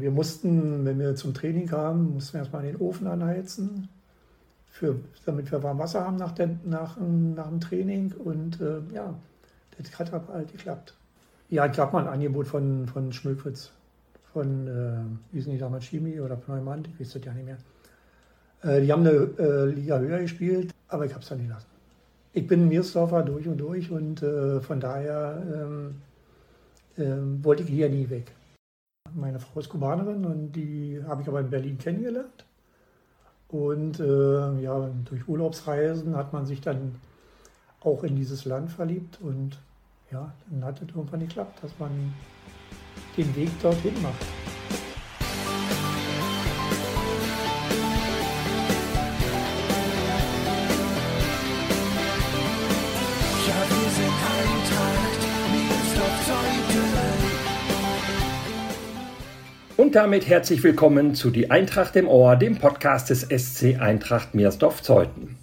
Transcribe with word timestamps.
Wir 0.00 0.10
mussten, 0.10 0.84
wenn 0.84 0.98
wir 0.98 1.14
zum 1.14 1.34
Training 1.34 1.68
kamen, 1.68 2.14
mussten 2.14 2.34
wir 2.34 2.40
erstmal 2.40 2.62
den 2.64 2.76
Ofen 2.76 3.06
anheizen, 3.06 3.88
für, 4.68 4.96
damit 5.24 5.52
wir 5.52 5.62
warm 5.62 5.78
Wasser 5.78 6.04
haben 6.04 6.16
nach, 6.16 6.32
der, 6.32 6.50
nach, 6.64 6.96
nach 6.98 7.48
dem 7.48 7.60
Training. 7.60 8.12
Und 8.12 8.60
äh, 8.60 8.80
ja, 8.92 9.14
das 9.78 9.96
hat 9.96 10.10
halt 10.10 10.50
geklappt. 10.50 10.94
Ja, 11.48 11.66
es 11.66 11.76
gab 11.76 11.92
mal 11.92 12.08
ein 12.08 12.12
Angebot 12.12 12.48
von, 12.48 12.88
von 12.88 13.12
Schmökwitz, 13.12 13.70
von, 14.32 14.66
äh, 14.66 15.32
wie 15.32 15.40
sind 15.40 15.52
die 15.52 15.58
damals, 15.58 15.84
Chemie 15.84 16.18
oder 16.18 16.34
Pneumant, 16.34 16.88
ich 16.88 16.98
weiß 16.98 17.12
das 17.12 17.24
ja 17.24 17.32
nicht 17.32 17.46
mehr. 17.46 17.58
Äh, 18.62 18.80
die 18.80 18.92
haben 18.92 19.06
eine 19.06 19.30
äh, 19.38 19.66
Liga 19.66 20.00
höher 20.00 20.18
gespielt, 20.18 20.74
aber 20.88 21.06
ich 21.06 21.12
habe 21.12 21.22
es 21.22 21.28
dann 21.28 21.38
nicht 21.38 21.50
lassen. 21.50 21.68
Ich 22.32 22.48
bin 22.48 22.68
Miersdorfer 22.68 23.22
durch 23.22 23.46
und 23.46 23.58
durch 23.58 23.92
und 23.92 24.24
äh, 24.24 24.60
von 24.60 24.80
daher 24.80 25.40
ähm, 25.54 26.02
ähm, 26.98 27.44
wollte 27.44 27.62
ich 27.62 27.68
hier 27.68 27.88
nie 27.88 28.10
weg. 28.10 28.32
Meine 29.14 29.38
Frau 29.38 29.60
ist 29.60 29.68
Kubanerin 29.68 30.24
und 30.26 30.52
die 30.52 31.00
habe 31.06 31.22
ich 31.22 31.28
aber 31.28 31.40
in 31.40 31.50
Berlin 31.50 31.78
kennengelernt. 31.78 32.44
Und 33.48 34.00
äh, 34.00 34.60
ja, 34.60 34.90
durch 35.04 35.28
Urlaubsreisen 35.28 36.16
hat 36.16 36.32
man 36.32 36.46
sich 36.46 36.60
dann 36.60 36.96
auch 37.80 38.02
in 38.02 38.16
dieses 38.16 38.44
Land 38.44 38.72
verliebt 38.72 39.20
und 39.20 39.58
ja, 40.10 40.32
dann 40.50 40.64
hat 40.64 40.82
es 40.82 40.88
irgendwann 40.88 41.20
geklappt, 41.20 41.62
dass 41.62 41.72
man 41.78 42.12
den 43.16 43.34
Weg 43.36 43.50
dorthin 43.62 43.94
macht. 44.02 44.26
Und 59.94 60.00
damit 60.00 60.26
herzlich 60.26 60.64
willkommen 60.64 61.14
zu 61.14 61.30
Die 61.30 61.52
Eintracht 61.52 61.94
im 61.94 62.08
Ohr, 62.08 62.34
dem 62.34 62.58
Podcast 62.58 63.10
des 63.10 63.20
SC 63.20 63.78
Eintracht 63.78 64.34
Meersdorf-Zeuthen. 64.34 65.36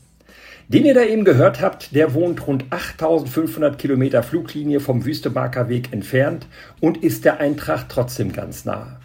Den 0.67 0.83
ihr 0.83 0.93
da 0.93 1.03
eben 1.03 1.23
gehört 1.23 1.61
habt, 1.61 1.95
der 1.95 2.13
wohnt 2.13 2.45
rund 2.45 2.65
8500 2.69 3.79
Kilometer 3.79 4.23
Fluglinie 4.23 4.81
vom 4.81 5.05
Wüstemarker 5.05 5.69
Weg 5.69 5.93
entfernt 5.93 6.47
und 6.81 7.01
ist 7.01 7.23
der 7.23 7.39
Eintracht 7.39 7.85
trotzdem 7.87 8.33
ganz 8.33 8.65
nah. 8.65 8.99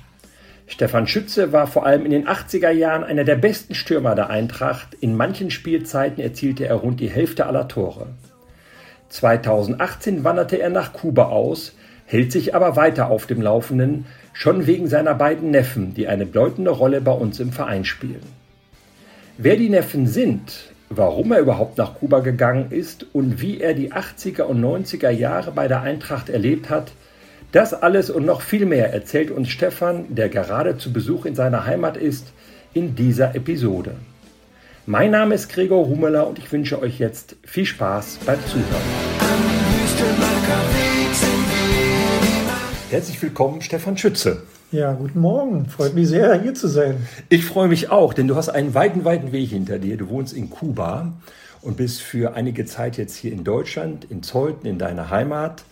Stefan 0.66 1.06
Schütze 1.06 1.52
war 1.52 1.68
vor 1.68 1.86
allem 1.86 2.04
in 2.04 2.10
den 2.10 2.26
80er 2.26 2.70
Jahren 2.70 3.04
einer 3.04 3.22
der 3.22 3.36
besten 3.36 3.76
Stürmer 3.76 4.16
der 4.16 4.30
Eintracht. 4.30 4.94
In 4.94 5.16
manchen 5.16 5.52
Spielzeiten 5.52 6.20
erzielte 6.20 6.66
er 6.66 6.74
rund 6.74 6.98
die 6.98 7.10
Hälfte 7.10 7.46
aller 7.46 7.68
Tore. 7.68 8.08
2018 9.10 10.24
wanderte 10.24 10.58
er 10.58 10.70
nach 10.70 10.92
Kuba 10.92 11.26
aus, 11.26 11.76
hält 12.04 12.32
sich 12.32 12.52
aber 12.56 12.74
weiter 12.74 13.10
auf 13.10 13.26
dem 13.26 13.40
Laufenden, 13.40 14.06
schon 14.36 14.66
wegen 14.66 14.86
seiner 14.86 15.14
beiden 15.14 15.50
Neffen, 15.50 15.94
die 15.94 16.08
eine 16.08 16.26
bedeutende 16.26 16.70
Rolle 16.70 17.00
bei 17.00 17.12
uns 17.12 17.40
im 17.40 17.52
Verein 17.52 17.86
spielen. 17.86 18.20
Wer 19.38 19.56
die 19.56 19.70
Neffen 19.70 20.06
sind, 20.06 20.72
warum 20.90 21.32
er 21.32 21.40
überhaupt 21.40 21.78
nach 21.78 21.94
Kuba 21.94 22.20
gegangen 22.20 22.70
ist 22.70 23.06
und 23.14 23.40
wie 23.40 23.60
er 23.60 23.72
die 23.72 23.92
80er 23.92 24.42
und 24.42 24.62
90er 24.62 25.08
Jahre 25.08 25.52
bei 25.52 25.68
der 25.68 25.80
Eintracht 25.80 26.28
erlebt 26.28 26.68
hat, 26.68 26.92
das 27.52 27.72
alles 27.72 28.10
und 28.10 28.26
noch 28.26 28.42
viel 28.42 28.66
mehr 28.66 28.92
erzählt 28.92 29.30
uns 29.30 29.48
Stefan, 29.48 30.14
der 30.14 30.28
gerade 30.28 30.76
zu 30.76 30.92
Besuch 30.92 31.24
in 31.24 31.34
seiner 31.34 31.64
Heimat 31.64 31.96
ist, 31.96 32.32
in 32.74 32.94
dieser 32.94 33.34
Episode. 33.34 33.92
Mein 34.84 35.12
Name 35.12 35.34
ist 35.34 35.48
Gregor 35.48 35.86
Humeler 35.88 36.26
und 36.26 36.38
ich 36.38 36.52
wünsche 36.52 36.80
euch 36.80 36.98
jetzt 36.98 37.36
viel 37.42 37.64
Spaß 37.64 38.18
beim 38.26 38.38
Zuhören. 38.46 39.05
Herzlich 42.88 43.20
willkommen, 43.20 43.62
Stefan 43.62 43.98
Schütze. 43.98 44.44
Ja, 44.70 44.92
guten 44.92 45.18
Morgen. 45.18 45.66
Freut 45.66 45.94
mich 45.94 46.06
sehr, 46.06 46.40
hier 46.40 46.54
zu 46.54 46.68
sein. 46.68 47.04
Ich 47.28 47.44
freue 47.44 47.66
mich 47.66 47.90
auch, 47.90 48.14
denn 48.14 48.28
du 48.28 48.36
hast 48.36 48.48
einen 48.48 48.74
weiten, 48.74 49.04
weiten 49.04 49.32
Weg 49.32 49.50
hinter 49.50 49.80
dir. 49.80 49.96
Du 49.96 50.08
wohnst 50.08 50.32
in 50.32 50.50
Kuba 50.50 51.12
und 51.62 51.76
bist 51.76 52.00
für 52.00 52.34
einige 52.34 52.64
Zeit 52.64 52.96
jetzt 52.96 53.16
hier 53.16 53.32
in 53.32 53.42
Deutschland, 53.42 54.04
in 54.04 54.22
Zeuthen, 54.22 54.66
in 54.66 54.78
deiner 54.78 55.10
Heimat. 55.10 55.64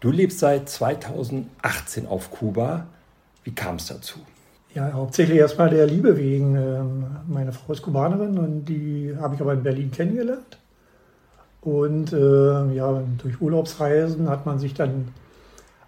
Du 0.00 0.10
lebst 0.10 0.40
seit 0.40 0.68
2018 0.68 2.08
auf 2.08 2.32
Kuba. 2.32 2.88
Wie 3.44 3.52
kam 3.52 3.76
es 3.76 3.86
dazu? 3.86 4.18
Ja, 4.74 4.92
hauptsächlich 4.92 5.38
erstmal 5.38 5.70
der 5.70 5.86
Liebe 5.86 6.18
wegen. 6.18 6.56
Ähm, 6.56 7.06
meine 7.28 7.52
Frau 7.52 7.72
ist 7.72 7.82
Kubanerin 7.82 8.36
und 8.36 8.64
die 8.64 9.14
habe 9.20 9.36
ich 9.36 9.40
aber 9.40 9.52
in 9.52 9.62
Berlin 9.62 9.92
kennengelernt. 9.92 10.58
Und 11.60 12.12
äh, 12.12 12.74
ja, 12.74 13.00
durch 13.18 13.40
Urlaubsreisen 13.40 14.28
hat 14.28 14.44
man 14.44 14.58
sich 14.58 14.74
dann 14.74 15.08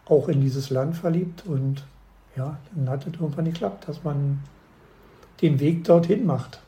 auch 0.07 0.29
in 0.29 0.41
dieses 0.41 0.71
Land 0.71 0.97
verliebt 0.97 1.45
und 1.47 1.85
ja, 2.37 2.59
dann 2.75 2.89
hat 2.89 3.07
es 3.07 3.13
irgendwann 3.13 3.45
geklappt, 3.45 3.89
dass 3.89 4.03
man 4.05 4.41
den 5.43 5.61
Weg 5.61 5.85
dorthin 5.85 6.27
macht. 6.27 6.61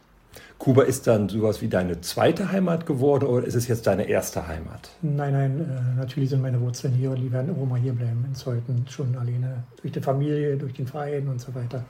Kuba 0.58 0.82
ist 0.82 1.08
dann 1.08 1.28
sowas 1.28 1.60
wie 1.60 1.68
deine 1.68 2.00
zweite 2.02 2.52
Heimat 2.52 2.86
geworden 2.86 3.26
oder 3.26 3.44
ist 3.44 3.56
es 3.56 3.66
jetzt 3.66 3.86
deine 3.86 4.08
erste 4.08 4.46
Heimat? 4.46 4.90
Nein, 5.02 5.32
nein, 5.32 5.60
äh, 5.60 5.98
natürlich 5.98 6.30
sind 6.30 6.40
meine 6.40 6.60
Wurzeln 6.60 6.94
hier 6.94 7.10
und 7.10 7.20
die 7.20 7.32
werden 7.32 7.50
auch 7.50 7.66
mal 7.66 7.80
hier 7.80 7.92
bleiben 7.92 8.24
in 8.28 8.34
Zeuthen, 8.34 8.86
schon 8.88 9.16
alleine 9.16 9.64
durch 9.80 9.92
die 9.92 10.00
Familie, 10.00 10.56
durch 10.56 10.72
den 10.74 10.86
Verein 10.86 11.26
und 11.26 11.40
so 11.40 11.52
weiter. 11.54 11.84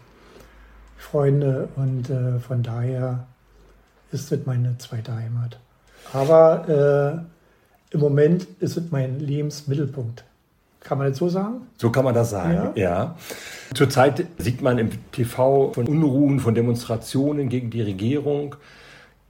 Freunde 0.97 1.69
und 1.77 2.09
äh, 2.09 2.39
von 2.39 2.63
daher 2.63 3.27
ist 4.11 4.33
es 4.33 4.47
meine 4.47 4.79
zweite 4.79 5.15
Heimat. 5.15 5.59
Aber 6.13 7.27
äh, 7.91 7.95
im 7.95 8.01
Moment 8.01 8.47
ist 8.61 8.77
es 8.79 8.91
mein 8.91 9.21
Lebensmittelpunkt. 9.21 10.25
Kann 10.83 10.99
man 10.99 11.09
das 11.09 11.19
so 11.19 11.29
sagen? 11.29 11.63
So 11.79 11.91
kann 11.91 12.05
man 12.05 12.15
das 12.15 12.31
sagen, 12.31 12.73
ja. 12.75 12.83
ja. 12.83 13.17
Zurzeit 13.75 14.27
sieht 14.39 14.63
man 14.63 14.79
im 14.79 14.91
TV 15.13 15.73
von 15.73 15.87
Unruhen, 15.87 16.41
von 16.41 16.55
Demonstrationen 16.55 17.49
gegen 17.49 17.71
die 17.71 17.83
Regierung. 17.83 18.57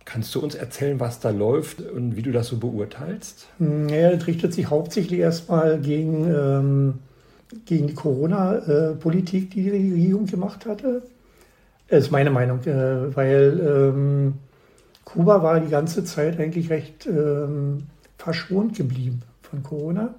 Kannst 0.04 0.34
du 0.34 0.40
uns 0.40 0.54
erzählen, 0.54 0.98
was 0.98 1.20
da 1.20 1.30
läuft 1.30 1.80
und 1.80 2.16
wie 2.16 2.22
du 2.22 2.32
das 2.32 2.48
so 2.48 2.56
beurteilst? 2.56 3.46
Ja, 3.58 4.10
das 4.10 4.26
richtet 4.26 4.52
sich 4.52 4.68
hauptsächlich 4.68 5.20
erstmal 5.20 5.78
gegen, 5.78 6.26
ähm, 6.26 6.94
gegen 7.66 7.86
die 7.86 7.94
Corona-Politik, 7.94 9.50
die 9.50 9.62
die 9.62 9.70
Regierung 9.70 10.26
gemacht 10.26 10.66
hatte. 10.66 11.02
Das 11.88 12.04
ist 12.04 12.10
meine 12.10 12.30
Meinung, 12.30 12.60
äh, 12.64 13.14
weil 13.14 13.60
ähm, 13.60 14.34
Kuba 15.04 15.42
war 15.42 15.60
die 15.60 15.70
ganze 15.70 16.04
Zeit 16.04 16.40
eigentlich 16.40 16.70
recht 16.70 17.06
ähm, 17.06 17.84
verschont 18.16 18.76
geblieben 18.76 19.22
von 19.42 19.62
Corona. 19.62 20.14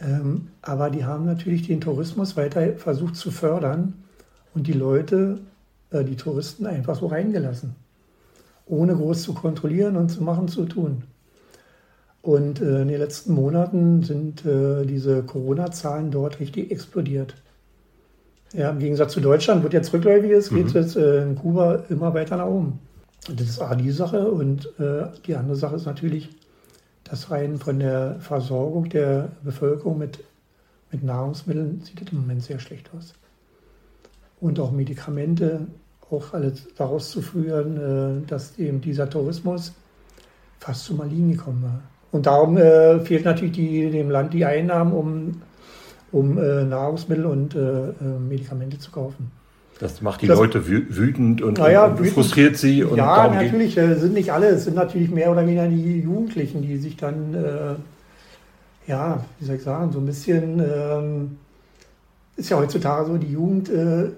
Ähm, 0.00 0.48
aber 0.62 0.90
die 0.90 1.04
haben 1.04 1.24
natürlich 1.24 1.66
den 1.66 1.80
Tourismus 1.80 2.36
weiter 2.36 2.74
versucht 2.76 3.16
zu 3.16 3.30
fördern 3.30 3.94
und 4.54 4.66
die 4.66 4.72
Leute, 4.72 5.38
äh, 5.90 6.04
die 6.04 6.16
Touristen 6.16 6.66
einfach 6.66 6.96
so 6.96 7.06
reingelassen, 7.06 7.74
ohne 8.66 8.94
groß 8.94 9.22
zu 9.22 9.34
kontrollieren 9.34 9.96
und 9.96 10.08
zu 10.10 10.22
machen, 10.22 10.48
zu 10.48 10.64
tun. 10.64 11.04
Und 12.22 12.60
äh, 12.60 12.82
in 12.82 12.88
den 12.88 12.98
letzten 12.98 13.34
Monaten 13.34 14.02
sind 14.02 14.46
äh, 14.46 14.86
diese 14.86 15.22
Corona-Zahlen 15.22 16.10
dort 16.10 16.40
richtig 16.40 16.70
explodiert. 16.70 17.34
Ja, 18.54 18.70
Im 18.70 18.78
Gegensatz 18.78 19.12
zu 19.12 19.20
Deutschland, 19.20 19.62
wo 19.64 19.68
jetzt 19.68 19.92
rückläufig 19.92 20.30
ist, 20.30 20.50
geht 20.50 20.68
es 20.68 20.74
mhm. 20.74 20.80
jetzt 20.80 20.96
äh, 20.96 21.22
in 21.22 21.34
Kuba 21.36 21.82
immer 21.90 22.14
weiter 22.14 22.36
nach 22.36 22.46
oben. 22.46 22.78
Das 23.28 23.48
ist 23.48 23.60
A, 23.60 23.74
die 23.74 23.90
Sache. 23.90 24.30
Und 24.30 24.66
äh, 24.78 25.06
die 25.26 25.34
andere 25.34 25.56
Sache 25.56 25.76
ist 25.76 25.86
natürlich, 25.86 26.30
dass 27.04 27.30
rein 27.30 27.58
von 27.58 27.78
der 27.78 28.16
Versorgung 28.20 28.88
der 28.88 29.30
Bevölkerung 29.42 29.98
mit, 29.98 30.18
mit 30.90 31.04
Nahrungsmitteln 31.04 31.82
sieht 31.82 32.02
es 32.02 32.12
im 32.12 32.20
Moment 32.20 32.42
sehr 32.42 32.58
schlecht 32.58 32.90
aus. 32.96 33.14
Und 34.40 34.58
auch 34.58 34.72
Medikamente, 34.72 35.66
auch 36.10 36.32
alles 36.32 36.66
daraus 36.76 37.10
zu 37.10 37.22
führen, 37.22 38.22
äh, 38.24 38.26
dass 38.26 38.58
eben 38.58 38.80
dieser 38.80 39.08
Tourismus 39.08 39.72
fast 40.58 40.84
zum 40.84 41.00
Erliegen 41.00 41.32
gekommen 41.32 41.62
war. 41.62 41.82
Und 42.12 42.26
darum 42.26 42.56
äh, 42.56 43.00
fehlt 43.00 43.24
natürlich 43.24 43.54
die, 43.54 43.90
dem 43.90 44.10
Land 44.10 44.32
die 44.32 44.44
Einnahmen, 44.44 44.92
um, 44.92 45.42
um 46.12 46.38
äh, 46.38 46.64
Nahrungsmittel 46.64 47.26
und 47.26 47.54
äh, 47.54 47.88
äh, 47.88 48.18
Medikamente 48.18 48.78
zu 48.78 48.90
kaufen. 48.90 49.30
Das 49.84 50.00
macht 50.00 50.22
die 50.22 50.28
das, 50.28 50.38
Leute 50.38 50.66
wütend 50.66 51.42
und, 51.42 51.58
ja, 51.58 51.84
und 51.84 51.98
wütend. 51.98 52.14
frustriert 52.14 52.56
sie. 52.56 52.82
Und 52.82 52.96
ja, 52.96 53.28
natürlich, 53.28 53.76
äh, 53.76 53.96
sind 53.96 54.14
nicht 54.14 54.32
alle, 54.32 54.46
es 54.46 54.64
sind 54.64 54.76
natürlich 54.76 55.10
mehr 55.10 55.30
oder 55.30 55.42
weniger 55.42 55.68
die 55.68 56.00
Jugendlichen, 56.00 56.62
die 56.62 56.78
sich 56.78 56.96
dann, 56.96 57.34
äh, 57.34 57.74
ja, 58.90 59.22
wie 59.38 59.44
soll 59.44 59.56
ich 59.56 59.62
sagen, 59.62 59.92
so 59.92 59.98
ein 59.98 60.06
bisschen, 60.06 60.58
ähm, 60.58 61.36
ist 62.34 62.48
ja 62.48 62.56
heutzutage 62.56 63.08
so, 63.08 63.18
die 63.18 63.30
Jugend, 63.30 63.68
äh, 63.68 64.08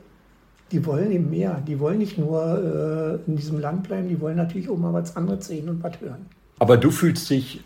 die 0.71 0.87
wollen 0.87 1.11
eben 1.11 1.31
mehr. 1.31 1.61
Die 1.67 1.81
wollen 1.81 1.99
nicht 1.99 2.17
nur 2.17 3.19
äh, 3.27 3.29
in 3.29 3.35
diesem 3.35 3.59
Land 3.59 3.89
bleiben, 3.89 4.09
die 4.09 4.21
wollen 4.21 4.37
natürlich 4.37 4.69
auch 4.69 4.79
mal 4.79 4.93
was 4.93 5.17
anderes 5.17 5.49
sehen 5.49 5.69
und 5.69 5.83
was 5.83 6.01
hören. 6.01 6.27
Aber 6.61 6.77
du 6.77 6.93
fühlst 6.93 7.29
dich 7.29 7.61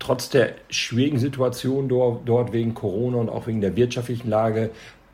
trotz 0.00 0.28
der 0.28 0.54
schwierigen 0.70 1.20
Situation 1.20 1.88
dort, 1.88 2.22
dort 2.26 2.52
wegen 2.52 2.74
Corona 2.74 3.18
und 3.18 3.28
auch 3.28 3.46
wegen 3.46 3.60
der 3.60 3.76
wirtschaftlichen 3.76 4.28
Lage 4.28 4.70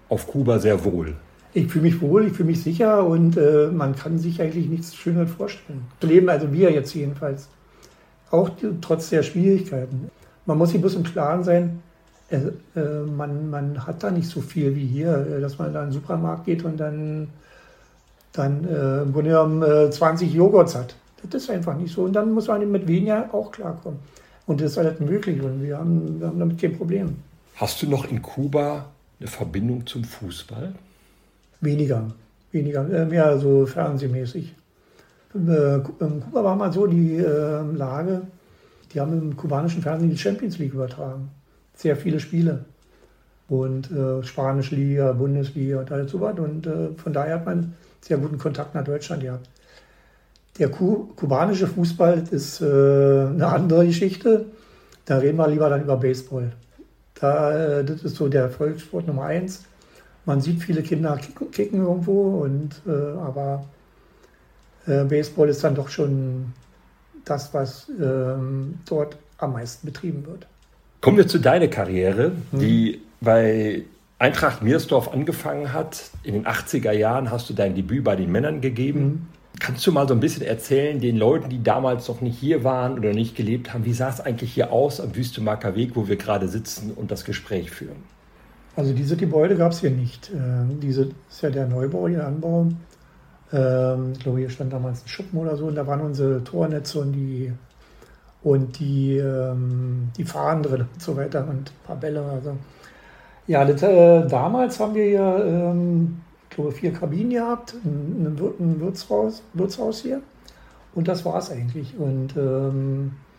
auf 0.09 0.27
Kuba 0.27 0.59
sehr 0.59 0.87
wohl 0.87 1.17
ich 1.53 1.69
fühle 1.69 1.85
mich 1.85 2.01
wohl, 2.01 2.27
ich 2.27 2.33
fühle 2.33 2.51
mich 2.51 2.63
sicher 2.63 3.05
und 3.05 3.37
äh, 3.37 3.69
man 3.69 3.97
kann 3.97 4.19
sich 4.19 4.41
eigentlich 4.41 4.69
nichts 4.69 4.95
Schöneres 4.95 5.31
vorstellen. 5.31 5.87
Zu 6.01 6.07
leben, 6.07 6.29
also 6.29 6.53
wir 6.53 6.71
jetzt 6.71 6.95
jedenfalls. 6.95 7.49
Auch 8.31 8.51
trotz 8.81 9.11
der 9.11 9.25
Schwierigkeiten. 9.25 10.09
Man 10.47 10.59
muss 10.59 10.71
sich 10.71 10.81
bloß 10.81 10.95
im 10.95 11.03
Klaren 11.03 11.43
sein, 11.43 11.83
äh, 12.31 12.37
äh, 12.79 13.03
man, 13.05 13.51
man 13.51 13.87
hat 13.87 14.03
da 14.03 14.11
nicht 14.11 14.29
so 14.29 14.41
viel 14.41 14.75
wie 14.77 14.87
hier, 14.87 15.27
äh, 15.27 15.41
dass 15.41 15.59
man 15.59 15.73
da 15.73 15.83
in 15.83 15.89
den 15.89 15.95
Supermarkt 15.95 16.47
geht 16.47 16.65
und 16.65 16.79
dann, 16.79 17.29
dann 18.33 18.65
äh, 18.65 19.03
im 19.03 19.13
Grunde 19.13 19.31
genommen 19.31 19.63
äh, 19.63 19.91
20 19.91 20.33
Joghurts 20.33 20.77
hat. 20.77 20.95
Das 21.29 21.43
ist 21.43 21.51
einfach 21.51 21.77
nicht 21.77 21.93
so. 21.93 22.05
Und 22.05 22.13
dann 22.15 22.33
muss 22.33 22.47
man 22.47 22.71
mit 22.71 22.87
weniger 22.87 23.29
auch 23.33 23.51
klarkommen. 23.51 23.99
Und 24.47 24.61
das 24.61 24.73
ist 24.73 24.77
halt 24.79 25.01
möglich 25.01 25.41
und 25.43 25.63
wir 25.63 25.79
haben, 25.79 26.21
wir 26.21 26.29
haben 26.29 26.39
damit 26.39 26.61
kein 26.61 26.77
Problem. 26.77 27.17
Hast 27.57 27.83
du 27.83 27.89
noch 27.89 28.11
in 28.11 28.23
Kuba 28.23 28.87
eine 29.19 29.29
Verbindung 29.29 29.87
zum 29.87 30.03
Fußball? 30.03 30.73
Weniger, 31.61 32.11
weniger, 32.53 32.89
äh, 32.91 33.05
mehr 33.05 33.39
so 33.39 33.67
fernsehmäßig. 33.67 34.55
In 35.33 35.85
Kuba 36.25 36.43
war 36.43 36.57
mal 36.57 36.73
so 36.73 36.89
die 36.89 37.19
Lage, 37.19 38.23
die 38.93 39.01
haben 39.01 39.13
im 39.13 39.37
kubanischen 39.37 39.81
Fernsehen 39.81 40.11
die 40.11 40.19
Champions 40.19 40.59
League 40.59 40.75
übertragen 40.75 41.31
sehr 41.81 41.97
viele 41.97 42.21
Spiele. 42.21 42.65
Und 43.49 43.91
äh, 43.91 44.23
Spanische 44.23 44.77
Liga, 44.77 45.13
Bundesliga 45.13 45.81
und 45.81 45.91
alles 45.91 46.13
so 46.13 46.21
was. 46.21 46.39
Und 46.39 46.67
äh, 46.67 46.91
von 46.97 47.13
daher 47.13 47.37
hat 47.37 47.47
man 47.47 47.75
sehr 48.01 48.19
guten 48.19 48.39
Kontakt 48.39 48.75
nach 48.75 48.85
Deutschland 48.85 49.23
gehabt. 49.23 49.49
Der 50.59 50.69
Ku 50.69 51.09
kubanische 51.17 51.67
Fußball 51.67 52.25
ist 52.31 52.61
äh, 52.61 52.65
eine 52.65 53.47
andere 53.47 53.87
Geschichte. 53.87 54.47
Da 55.05 55.19
reden 55.19 55.39
wir 55.39 55.49
lieber 55.49 55.69
dann 55.69 55.83
über 55.83 55.97
Baseball. 55.97 56.53
Da, 57.15 57.79
äh, 57.79 57.85
das 57.85 58.05
ist 58.05 58.17
so 58.17 58.29
der 58.29 58.51
Volkssport 58.51 59.07
Nummer 59.09 59.25
eins. 59.25 59.65
Man 60.31 60.41
sieht 60.41 60.63
viele 60.63 60.83
Kinder 60.83 61.19
kicken, 61.51 61.85
irgendwo, 61.85 62.43
und, 62.45 62.83
äh, 62.87 62.91
aber 63.19 63.65
äh, 64.87 65.03
Baseball 65.03 65.49
ist 65.49 65.65
dann 65.65 65.75
doch 65.75 65.89
schon 65.89 66.53
das, 67.25 67.53
was 67.53 67.91
ähm, 68.01 68.79
dort 68.89 69.17
am 69.39 69.55
meisten 69.55 69.89
betrieben 69.89 70.25
wird. 70.25 70.47
Kommen 71.01 71.17
wir 71.17 71.27
zu 71.27 71.41
deiner 71.41 71.67
Karriere, 71.67 72.31
die 72.53 73.01
bei 73.21 73.83
Eintracht 74.21 74.63
Miersdorf 74.63 75.13
angefangen 75.13 75.73
hat. 75.73 76.11
In 76.23 76.35
den 76.35 76.47
80er 76.47 76.93
Jahren 76.93 77.33
hast 77.33 77.51
du 77.51 77.53
dein 77.53 77.75
Debüt 77.75 78.05
bei 78.05 78.15
den 78.15 78.31
Männern 78.31 78.61
gegeben. 78.61 79.01
Mhm. 79.01 79.27
Kannst 79.59 79.85
du 79.85 79.91
mal 79.91 80.07
so 80.07 80.15
ein 80.15 80.21
bisschen 80.21 80.43
erzählen, 80.43 81.01
den 81.01 81.17
Leuten, 81.17 81.51
die 81.51 81.61
damals 81.61 82.07
noch 82.07 82.21
nicht 82.21 82.39
hier 82.39 82.63
waren 82.63 83.01
oder 83.01 83.13
nicht 83.15 83.35
gelebt 83.35 83.75
haben, 83.75 83.85
wie 83.85 83.95
sah 83.95 84.11
es 84.11 84.21
eigentlich 84.21 84.53
hier 84.53 84.71
aus 84.73 85.01
am 85.01 85.17
Wüstemarker 85.17 85.75
Weg, 85.75 85.97
wo 85.97 86.07
wir 86.07 86.15
gerade 86.15 86.47
sitzen 86.47 86.93
und 86.93 87.11
das 87.11 87.25
Gespräch 87.25 87.73
führen? 87.73 88.05
Also 88.77 88.93
diese 88.93 89.17
Gebäude 89.17 89.57
gab 89.57 89.73
es 89.73 89.81
hier 89.81 89.91
nicht. 89.91 90.31
Ähm, 90.35 90.79
diese 90.81 91.11
ist 91.29 91.43
ja 91.43 91.51
der 91.51 91.67
Neubau, 91.67 92.09
hier 92.09 92.27
Anbau. 92.27 92.69
Ähm, 93.53 94.13
ich 94.13 94.21
glaube, 94.21 94.39
hier 94.39 94.51
stand 94.51 94.73
damals 94.73 95.05
ein 95.05 95.09
Schuppen 95.09 95.39
oder 95.39 95.57
so 95.57 95.67
und 95.67 95.75
da 95.75 95.87
waren 95.87 96.01
unsere 96.01 96.43
Tornetze 96.45 97.01
und 97.01 97.13
die 97.13 97.53
und 98.43 98.79
die, 98.79 99.19
ähm, 99.19 100.11
die 100.17 100.25
Fahnen 100.25 100.63
drin 100.63 100.87
und 100.93 101.03
so 101.03 101.17
weiter 101.17 101.47
und 101.47 101.71
ein 101.71 101.87
paar 101.87 101.97
Bälle. 101.97 102.23
Also. 102.23 102.57
Ja, 103.47 103.65
das, 103.65 103.83
äh, 103.83 104.27
damals 104.29 104.79
haben 104.81 104.95
wir 104.95 105.09
ja, 105.09 105.39
ähm, 105.45 106.21
ich 106.49 106.57
glaube, 106.57 106.73
vier 106.73 106.93
Kabinen 106.93 107.31
gehabt, 107.31 107.75
ein, 107.85 108.39
ein 108.59 108.81
Wirtshaus, 108.81 109.43
Wirtshaus 109.53 110.01
hier 110.03 110.23
und 110.95 111.09
das 111.09 111.25
war 111.25 111.39
es 111.39 111.51
eigentlich. 111.51 111.97
Und 111.99 112.37
ähm, 112.37 113.13
äh, 113.13 113.30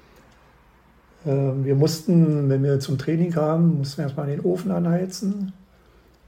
wir 1.24 1.76
mussten, 1.76 2.50
wenn 2.50 2.64
wir 2.64 2.80
zum 2.80 2.98
Training 2.98 3.32
kamen, 3.32 3.78
mussten 3.78 3.98
wir 3.98 4.06
erstmal 4.06 4.28
den 4.28 4.42
Ofen 4.42 4.72
anheizen, 4.72 5.54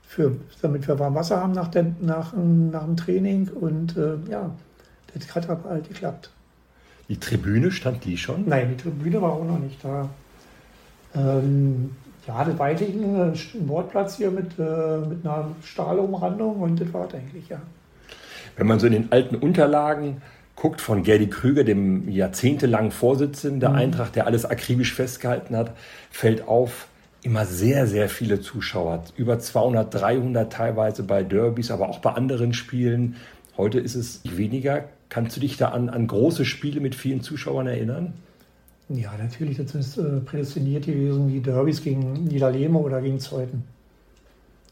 für, 0.03 0.35
damit 0.61 0.87
wir 0.87 0.99
warm 0.99 1.15
Wasser 1.15 1.41
haben 1.41 1.53
nach, 1.53 1.69
der, 1.69 1.87
nach, 2.01 2.33
nach 2.35 2.85
dem 2.85 2.95
Training. 2.95 3.49
Und 3.49 3.97
äh, 3.97 4.17
ja, 4.29 4.51
das 5.13 5.33
hat 5.33 5.49
aber 5.49 5.69
halt 5.69 5.87
geklappt. 5.87 6.29
Die 7.09 7.19
Tribüne 7.19 7.71
stand 7.71 8.05
die 8.05 8.17
schon? 8.17 8.47
Nein, 8.47 8.69
die 8.69 8.77
Tribüne 8.77 9.21
war 9.21 9.33
auch 9.33 9.45
noch 9.45 9.59
nicht 9.59 9.83
da. 9.83 10.09
Ähm, 11.15 11.91
ja, 12.27 12.43
das 12.43 12.57
war 12.57 12.67
eigentlich 12.67 12.95
ein 12.95 13.35
Sportplatz 13.35 14.15
hier 14.15 14.31
mit, 14.31 14.57
äh, 14.57 14.97
mit 14.97 15.25
einer 15.25 15.49
Stahlumrandung 15.63 16.61
und 16.61 16.79
das 16.79 16.93
war 16.93 17.07
es 17.07 17.15
eigentlich, 17.15 17.49
ja. 17.49 17.61
Wenn 18.55 18.67
man 18.67 18.79
so 18.79 18.87
in 18.87 18.93
den 18.93 19.11
alten 19.11 19.35
Unterlagen 19.35 20.21
guckt 20.63 20.79
von 20.79 21.03
Gerdi 21.03 21.27
Krüger, 21.27 21.65
dem 21.65 22.07
jahrzehntelangen 22.07 22.91
Vorsitzenden 22.91 23.59
der 23.59 23.71
mhm. 23.71 23.75
Eintracht, 23.75 24.15
der 24.15 24.27
alles 24.27 24.45
akribisch 24.45 24.93
festgehalten 24.93 25.57
hat, 25.57 25.75
fällt 26.09 26.47
auf, 26.47 26.87
immer 27.21 27.45
sehr, 27.45 27.85
sehr 27.85 28.07
viele 28.07 28.39
Zuschauer. 28.39 29.03
Über 29.17 29.39
200, 29.39 29.93
300 29.93 30.53
teilweise 30.53 31.03
bei 31.03 31.21
Derbys, 31.21 31.69
aber 31.69 31.89
auch 31.89 31.99
bei 31.99 32.11
anderen 32.11 32.53
Spielen. 32.53 33.17
Heute 33.57 33.81
ist 33.81 33.95
es 33.95 34.21
weniger. 34.23 34.85
Kannst 35.09 35.35
du 35.35 35.41
dich 35.41 35.57
da 35.57 35.67
an, 35.67 35.89
an 35.89 36.07
große 36.07 36.45
Spiele 36.45 36.79
mit 36.79 36.95
vielen 36.95 37.21
Zuschauern 37.21 37.67
erinnern? 37.67 38.13
Ja, 38.87 39.11
natürlich. 39.21 39.57
Das 39.57 39.75
ist 39.75 39.97
äh, 39.97 40.21
prädestiniert 40.21 40.85
gewesen 40.85 41.27
wie 41.27 41.41
Derbys 41.41 41.83
gegen 41.83 42.13
Niederlehme 42.23 42.79
oder 42.79 43.01
gegen 43.01 43.19
Zeuthen. 43.19 43.65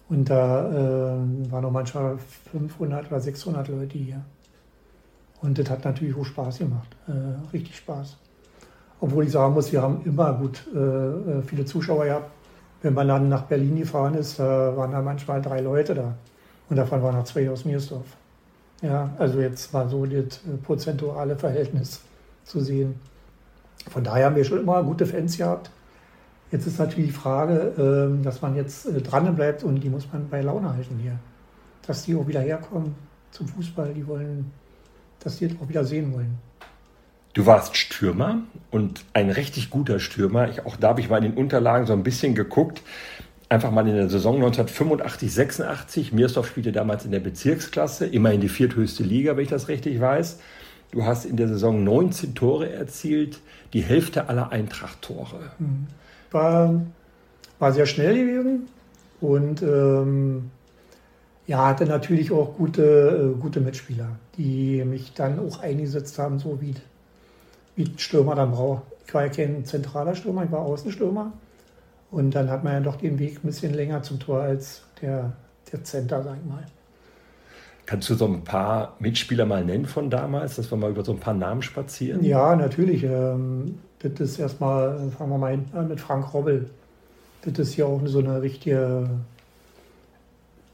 Und 0.08 0.30
da 0.30 0.70
äh, 0.70 1.52
waren 1.52 1.64
noch 1.64 1.72
manchmal 1.72 2.18
500 2.54 3.08
oder 3.08 3.20
600 3.20 3.68
Leute 3.68 3.98
hier. 3.98 4.22
Und 5.42 5.58
das 5.58 5.70
hat 5.70 5.84
natürlich 5.86 6.16
auch 6.16 6.26
Spaß 6.26 6.60
gemacht. 6.60 6.96
Äh, 7.08 7.52
richtig 7.52 7.78
Spaß. 7.78 8.18
Obwohl 9.00 9.26
ich 9.26 9.32
sagen 9.32 9.54
muss, 9.54 9.72
wir 9.72 9.82
haben 9.82 10.02
immer 10.06 10.34
gut 10.34 10.64
äh, 10.74 10.78
äh 10.78 11.42
viele 11.42 11.66
Zuschauer 11.66 12.06
gehabt. 12.06 12.32
Wenn 12.84 12.94
man 12.94 13.08
dann 13.08 13.30
nach 13.30 13.44
Berlin 13.44 13.78
gefahren 13.78 14.16
ist, 14.16 14.40
waren 14.40 14.92
da 14.92 15.02
manchmal 15.04 15.40
drei 15.40 15.62
Leute 15.62 15.94
da. 15.94 16.16
Und 16.68 16.78
davon 16.78 17.04
waren 17.04 17.16
noch 17.16 17.26
zwei 17.26 17.48
aus 17.50 17.64
Miersdorf. 17.64 18.06
Ja, 18.82 19.12
also 19.20 19.40
jetzt 19.40 19.72
mal 19.74 19.88
so 19.88 20.06
das 20.06 20.38
äh, 20.38 20.58
prozentuale 20.64 21.36
Verhältnis 21.36 22.02
zu 22.44 22.60
sehen. 22.62 22.96
Von 23.90 24.04
daher 24.04 24.28
haben 24.28 24.36
wir 24.36 24.44
schon 24.44 24.60
immer 24.60 24.84
gute 24.84 25.06
Fans 25.06 25.38
gehabt. 25.38 25.70
Jetzt 26.52 26.66
ist 26.66 26.80
natürlich 26.80 27.12
die 27.12 27.16
Frage, 27.16 27.74
ähm, 27.78 28.24
dass 28.24 28.42
man 28.42 28.56
jetzt 28.56 28.88
äh, 28.88 29.02
dran 29.02 29.36
bleibt 29.36 29.64
und 29.64 29.82
die 29.82 29.90
muss 29.90 30.12
man 30.12 30.28
bei 30.30 30.42
Laune 30.42 30.74
halten 30.74 30.98
hier. 30.98 31.20
Dass 31.86 32.04
die 32.04 32.16
auch 32.16 32.28
wieder 32.28 32.42
herkommen 32.42 32.96
zum 33.30 33.48
Fußball, 33.48 33.94
die 33.94 34.06
wollen, 34.08 34.52
dass 35.24 35.38
die 35.38 35.56
auch 35.62 35.70
wieder 35.70 35.86
sehen 35.86 36.14
wollen. 36.14 36.38
Du 37.34 37.46
warst 37.46 37.78
Stürmer 37.78 38.40
und 38.72 39.06
ein 39.14 39.30
richtig 39.30 39.70
guter 39.70 40.00
Stürmer. 40.00 40.50
Ich, 40.50 40.66
auch 40.66 40.76
da 40.76 40.90
habe 40.90 41.00
ich 41.00 41.10
mal 41.10 41.24
in 41.24 41.32
den 41.32 41.34
Unterlagen 41.34 41.86
so 41.86 41.94
ein 41.94 42.04
bisschen 42.04 42.36
geguckt 42.36 42.82
einfach 43.52 43.70
mal 43.70 43.86
in 43.88 43.96
der 43.96 44.10
Saison 44.10 44.36
1985, 44.36 45.34
86. 45.34 46.14
Miersdorf 46.14 46.48
spielte 46.48 46.72
damals 46.72 47.04
in 47.04 47.12
der 47.12 47.20
Bezirksklasse, 47.20 48.06
immerhin 48.06 48.40
die 48.40 48.50
vierthöchste 48.50 49.04
Liga, 49.04 49.36
wenn 49.36 49.44
ich 49.44 49.50
das 49.50 49.68
richtig 49.68 50.00
weiß. 50.00 50.40
Du 50.92 51.04
hast 51.04 51.26
in 51.26 51.36
der 51.36 51.50
Saison 51.50 51.84
19 51.84 52.34
Tore 52.34 52.72
erzielt, 52.72 53.40
die 53.74 53.82
Hälfte 53.82 54.30
aller 54.30 54.52
Eintracht-Tore. 54.52 55.52
Mhm. 55.60 55.88
War, 56.32 56.82
war 57.60 57.74
sehr 57.74 57.86
schnell 57.86 58.16
gewesen 58.16 58.68
und 59.20 59.62
ähm, 59.62 60.52
ja, 61.52 61.68
hatte 61.68 61.86
natürlich 61.86 62.32
auch 62.32 62.56
gute, 62.56 63.34
äh, 63.36 63.38
gute 63.38 63.60
Mitspieler, 63.60 64.08
die 64.38 64.86
mich 64.86 65.14
dann 65.14 65.38
auch 65.38 65.60
eingesetzt 65.60 66.18
haben, 66.18 66.40
so 66.40 66.62
wie, 66.62 66.74
wie 67.76 67.92
Stürmer 67.98 68.36
dann 68.36 68.52
braucht. 68.52 68.84
Ich 69.06 69.14
war 69.14 69.26
ja 69.26 69.30
kein 69.30 69.66
zentraler 69.66 70.16
Stürmer, 70.16 70.46
ich 70.46 70.52
war 70.52 70.62
Außenstürmer. 70.62 71.34
Und 72.10 72.36
dann 72.36 72.50
hat 72.50 72.64
man 72.64 72.72
ja 72.72 72.80
doch 72.80 72.96
den 72.96 73.20
Weg 73.20 73.44
ein 73.44 73.48
bisschen 73.48 73.74
länger 73.74 74.02
zum 74.02 74.18
Tor 74.18 74.40
als 74.40 74.84
der, 75.02 75.34
der 75.70 75.84
Center, 75.84 76.24
sag 76.24 76.38
ich 76.38 76.50
mal. 76.50 76.66
Kannst 77.86 78.10
du 78.10 78.16
so 78.16 78.28
ein 78.28 78.46
paar 78.46 78.96
Mitspieler 79.00 79.46
mal 79.46 79.66
nennen 79.66 79.88
von 79.88 80.10
damals, 80.10 80.56
dass 80.56 80.72
wir 80.72 80.78
mal 80.78 80.92
über 80.92 81.04
so 81.04 81.12
ein 81.12 81.20
paar 81.20 81.34
Namen 81.34 81.62
spazieren? 81.62 82.24
Ja, 82.24 82.56
natürlich. 82.56 83.04
Ähm, 83.04 83.80
das 84.00 84.14
ist 84.22 84.40
erstmal, 84.40 85.12
fangen 85.18 85.32
wir 85.32 85.38
mal 85.38 85.60
an 85.74 85.90
mit 85.90 86.00
Frank 86.00 86.34
Robbel. 86.34 86.70
Das 87.42 87.60
ist 87.60 87.76
ja 87.76 87.84
auch 87.84 88.00
so 88.06 88.20
eine 88.20 88.42
richtige, 88.42 89.10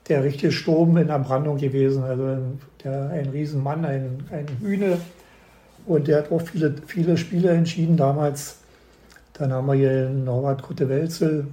der 0.09 0.23
richtige 0.23 0.51
Sturm 0.51 0.97
in 0.97 1.07
der 1.07 1.19
Brandung 1.19 1.57
gewesen. 1.57 2.03
Also 2.03 2.37
der, 2.83 3.09
ein 3.09 3.29
Riesenmann, 3.29 3.85
ein, 3.85 4.23
ein 4.31 4.45
Hühne. 4.61 4.99
Und 5.85 6.07
der 6.07 6.19
hat 6.19 6.31
auch 6.31 6.41
viele, 6.41 6.75
viele 6.85 7.17
Spiele 7.17 7.51
entschieden 7.51 7.97
damals 7.97 8.57
dann 9.37 9.53
haben 9.53 9.67
wir 9.67 9.75
hier 9.75 10.09
Norbert 10.09 10.63
Kutte-Welzel, 10.63 11.47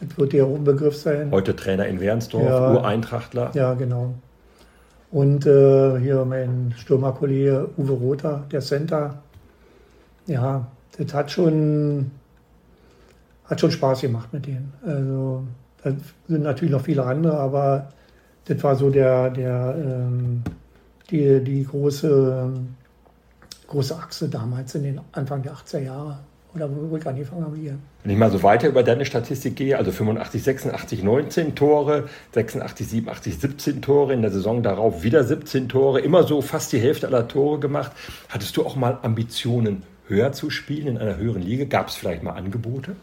das 0.00 0.18
wird 0.18 0.32
der 0.32 0.44
Begriff 0.44 0.96
sein. 0.96 1.30
Heute 1.32 1.56
Trainer 1.56 1.86
in 1.86 2.00
Wernsdorf, 2.00 2.44
ja, 2.44 2.72
Ureintrachtler. 2.72 3.50
Ja, 3.54 3.74
genau. 3.74 4.14
Und 5.10 5.46
äh, 5.46 5.98
hier 5.98 6.24
mein 6.24 6.74
Stürmerkollege 6.76 7.70
Uwe 7.76 7.92
Rother, 7.92 8.44
der 8.50 8.60
Center. 8.60 9.22
Ja, 10.26 10.66
das 10.96 11.12
hat 11.12 11.30
schon, 11.30 12.10
hat 13.46 13.60
schon 13.60 13.70
Spaß 13.70 14.02
gemacht 14.02 14.32
mit 14.32 14.46
denen. 14.46 14.72
Also, 14.84 15.44
da 15.84 15.92
sind 16.28 16.42
natürlich 16.42 16.72
noch 16.72 16.82
viele 16.82 17.04
andere, 17.04 17.38
aber 17.38 17.92
das 18.46 18.62
war 18.62 18.74
so 18.74 18.90
der, 18.90 19.30
der, 19.30 19.74
ähm, 19.78 20.42
die, 21.10 21.44
die 21.44 21.64
große, 21.64 22.52
große 23.68 23.94
Achse 23.94 24.28
damals 24.28 24.74
in 24.74 24.82
den 24.82 25.00
Anfang 25.12 25.42
der 25.42 25.52
80er 25.52 25.80
Jahre 25.80 26.18
oder 26.54 26.70
wo 26.70 26.96
ich 26.96 27.06
angefangen 27.06 27.44
habe 27.44 27.56
hier. 27.56 27.76
Wenn 28.02 28.12
ich 28.12 28.18
mal 28.18 28.30
so 28.30 28.42
weiter 28.42 28.68
über 28.68 28.82
deine 28.82 29.04
Statistik 29.04 29.56
gehe, 29.56 29.76
also 29.76 29.90
85, 29.90 30.42
86, 30.42 31.02
19 31.02 31.54
Tore, 31.54 32.08
86, 32.32 32.88
87, 32.88 33.38
17 33.38 33.82
Tore, 33.82 34.14
in 34.14 34.22
der 34.22 34.30
Saison 34.30 34.62
darauf 34.62 35.02
wieder 35.02 35.24
17 35.24 35.68
Tore, 35.68 36.00
immer 36.00 36.22
so 36.22 36.40
fast 36.40 36.72
die 36.72 36.78
Hälfte 36.78 37.08
aller 37.08 37.28
Tore 37.28 37.58
gemacht. 37.58 37.92
Hattest 38.28 38.56
du 38.56 38.64
auch 38.64 38.76
mal 38.76 38.98
Ambitionen, 39.02 39.82
höher 40.06 40.32
zu 40.32 40.50
spielen, 40.50 40.86
in 40.86 40.98
einer 40.98 41.16
höheren 41.16 41.42
Liga? 41.42 41.64
Gab 41.64 41.88
es 41.88 41.96
vielleicht 41.96 42.22
mal 42.22 42.32
Angebote? 42.32 42.94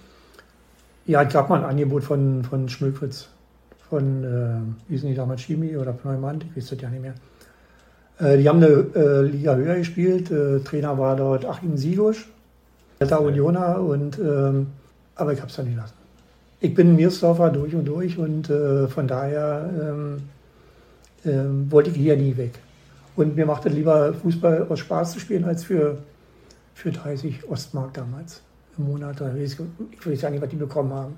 Ja, 1.07 1.23
es 1.23 1.33
gab 1.33 1.49
mal 1.49 1.63
ein 1.63 1.69
Angebot 1.69 2.03
von, 2.03 2.43
von 2.43 2.69
Schmökwitz, 2.69 3.27
von, 3.89 4.23
äh, 4.23 4.89
wie 4.89 4.97
sind 4.97 5.09
die 5.09 5.15
damals, 5.15 5.41
Chemie 5.41 5.75
oder 5.75 5.93
Pneumant, 5.93 6.45
ich 6.45 6.55
weiß 6.55 6.69
das 6.69 6.81
ja 6.81 6.89
nicht 6.89 7.01
mehr. 7.01 7.15
Äh, 8.19 8.37
die 8.37 8.47
haben 8.47 8.57
eine 8.63 8.85
äh, 8.95 9.21
Liga 9.23 9.55
höher 9.55 9.77
gespielt, 9.77 10.29
äh, 10.29 10.59
Trainer 10.59 10.99
war 10.99 11.15
dort 11.15 11.45
Achim 11.45 11.75
Sigusch, 11.75 12.29
alter 12.99 13.19
Unioner, 13.21 13.79
und, 13.79 14.19
ähm, 14.19 14.67
aber 15.15 15.33
ich 15.33 15.39
habe 15.39 15.49
es 15.49 15.55
dann 15.55 15.65
nicht 15.65 15.77
lassen. 15.77 15.95
Ich 16.59 16.75
bin 16.75 16.95
Miersdorfer 16.95 17.49
durch 17.49 17.73
und 17.73 17.85
durch 17.85 18.19
und 18.19 18.51
äh, 18.51 18.87
von 18.87 19.07
daher 19.07 19.69
ähm, 19.81 20.21
ähm, 21.25 21.71
wollte 21.71 21.89
ich 21.89 21.95
hier 21.95 22.15
nie 22.15 22.37
weg. 22.37 22.59
Und 23.15 23.35
mir 23.35 23.47
machte 23.47 23.69
lieber 23.69 24.13
Fußball 24.13 24.67
aus 24.69 24.79
Spaß 24.79 25.13
zu 25.13 25.19
spielen, 25.19 25.45
als 25.45 25.63
für, 25.63 25.97
für 26.75 26.91
30 26.91 27.49
Ostmark 27.49 27.95
damals 27.95 28.43
im 28.77 28.85
Monat. 28.85 29.21
Ich 29.37 29.57
weiß 30.05 30.21
ja 30.21 30.29
nicht, 30.29 30.41
was 30.41 30.49
die 30.49 30.55
bekommen 30.55 30.93
haben. 30.93 31.15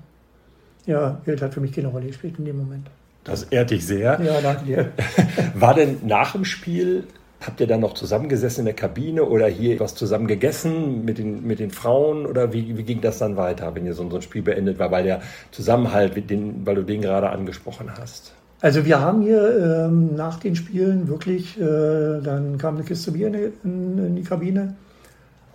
Ja, 0.86 1.22
Geld 1.25 1.41
hat 1.41 1.53
für 1.53 1.62
mich 1.62 1.72
keine 1.72 1.88
Rolle 1.88 2.07
gespielt 2.07 2.36
in 2.38 2.45
dem 2.45 2.57
Moment. 2.57 2.88
Das 3.24 3.43
ehrt 3.43 3.72
dich 3.72 3.86
sehr. 3.86 4.19
Ja, 4.22 4.41
danke 4.41 4.65
dir. 4.65 4.91
War 5.55 5.74
denn 5.74 6.00
nach 6.05 6.33
dem 6.33 6.43
Spiel, 6.43 7.05
habt 7.41 7.62
ihr 7.62 7.67
dann 7.67 7.79
noch 7.79 7.93
zusammengesessen 7.93 8.62
in 8.62 8.65
der 8.65 8.75
Kabine 8.75 9.24
oder 9.24 9.48
hier 9.48 9.79
was 9.79 9.95
zusammen 9.95 10.27
gegessen 10.27 11.05
mit 11.05 11.17
den, 11.17 11.45
mit 11.45 11.60
den 11.60 11.72
Frauen 11.72 12.25
oder 12.25 12.51
wie, 12.51 12.77
wie 12.77 12.83
ging 12.83 13.00
das 13.00 13.19
dann 13.19 13.38
weiter, 13.38 13.74
wenn 13.75 13.86
ihr 13.86 13.93
so, 13.93 14.10
so 14.10 14.17
ein 14.17 14.22
Spiel 14.22 14.41
beendet 14.41 14.77
war, 14.77 14.91
weil 14.91 15.03
der 15.03 15.22
Zusammenhalt, 15.51 16.29
den, 16.29 16.65
weil 16.65 16.75
du 16.75 16.83
den 16.83 17.01
gerade 17.01 17.29
angesprochen 17.29 17.89
hast? 17.98 18.33
Also 18.60 18.86
wir 18.86 19.01
haben 19.01 19.22
hier 19.22 19.86
ähm, 19.88 20.15
nach 20.15 20.39
den 20.39 20.55
Spielen 20.55 21.07
wirklich, 21.07 21.60
äh, 21.60 22.22
dann 22.22 22.57
kam 22.57 22.75
eine 22.75 22.86
Kiste 22.86 23.12
Bier 23.12 23.27
in, 23.27 23.36
in, 23.63 23.98
in 23.98 24.15
die 24.15 24.24
Kabine. 24.24 24.75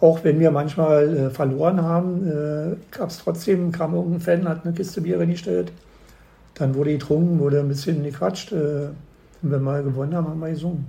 Auch 0.01 0.23
wenn 0.23 0.39
wir 0.39 0.51
manchmal 0.51 1.17
äh, 1.17 1.31
verloren 1.31 1.83
haben, 1.83 2.29
äh, 2.29 2.97
gab 2.97 3.11
es 3.11 3.19
trotzdem, 3.19 3.73
kam 3.73 3.95
irgendein 3.95 4.21
Fan, 4.21 4.49
hat 4.49 4.65
eine 4.65 4.75
Kiste 4.75 5.01
Bier 5.01 5.19
reingestellt. 5.19 5.73
Dann 6.55 6.75
wurde 6.75 6.93
getrunken, 6.93 7.41
wurde 7.41 7.61
ein 7.61 7.69
bisschen 7.69 8.05
gequatscht. 8.05 8.53
Äh, 8.53 8.89
wenn 9.43 9.51
wir 9.51 9.59
mal 9.59 9.83
gewonnen 9.83 10.15
haben, 10.15 10.29
haben 10.29 10.41
wir 10.41 10.51
gesungen. 10.51 10.87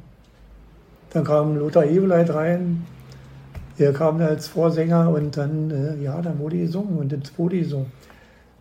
Dann 1.11 1.23
kam 1.23 1.57
Lothar 1.57 1.85
Eveleit 1.85 2.33
rein. 2.33 2.85
Er 3.77 3.93
kam 3.93 4.19
als 4.21 4.47
Vorsänger 4.47 5.09
und 5.09 5.37
dann, 5.37 5.71
äh, 5.71 6.03
ja, 6.03 6.21
dann 6.21 6.37
wurde 6.39 6.57
gesungen 6.57 6.97
und 6.97 7.11
das 7.11 7.37
wurde 7.37 7.59
gesungen. 7.59 7.91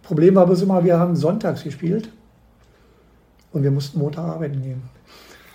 Problem 0.03 0.35
war 0.37 0.47
bloß 0.47 0.63
immer, 0.63 0.85
wir 0.85 0.99
haben 0.99 1.17
sonntags 1.17 1.65
gespielt 1.65 2.09
und 3.53 3.63
wir 3.63 3.71
mussten 3.71 3.99
Montag 3.99 4.25
arbeiten 4.25 4.63
gehen. 4.63 4.83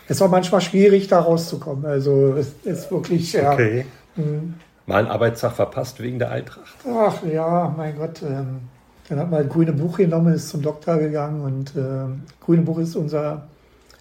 Es 0.07 0.19
war 0.19 0.27
manchmal 0.27 0.61
schwierig, 0.61 1.07
da 1.07 1.21
rauszukommen. 1.21 1.85
Also 1.85 2.35
es 2.35 2.53
ist 2.63 2.91
wirklich, 2.91 3.33
ja. 3.33 3.53
Okay. 3.53 3.85
Mhm. 4.15 4.55
Mal 4.85 4.99
einen 4.99 5.07
Arbeitstag 5.07 5.53
verpasst 5.53 6.01
wegen 6.01 6.19
der 6.19 6.31
Eintracht? 6.31 6.75
Ach 6.87 7.23
ja, 7.23 7.73
mein 7.75 7.95
Gott. 7.97 8.21
Ähm, 8.21 8.61
dann 9.07 9.19
hat 9.19 9.31
man 9.31 9.41
ein 9.41 9.49
grüne 9.49 9.73
Buch 9.73 9.97
genommen, 9.97 10.33
ist 10.33 10.49
zum 10.49 10.61
Doktor 10.61 10.97
gegangen 10.97 11.41
und 11.41 11.75
äh, 11.75 12.05
grüne 12.43 12.63
Buch 12.63 12.79
ist 12.79 12.95
unser 12.95 13.47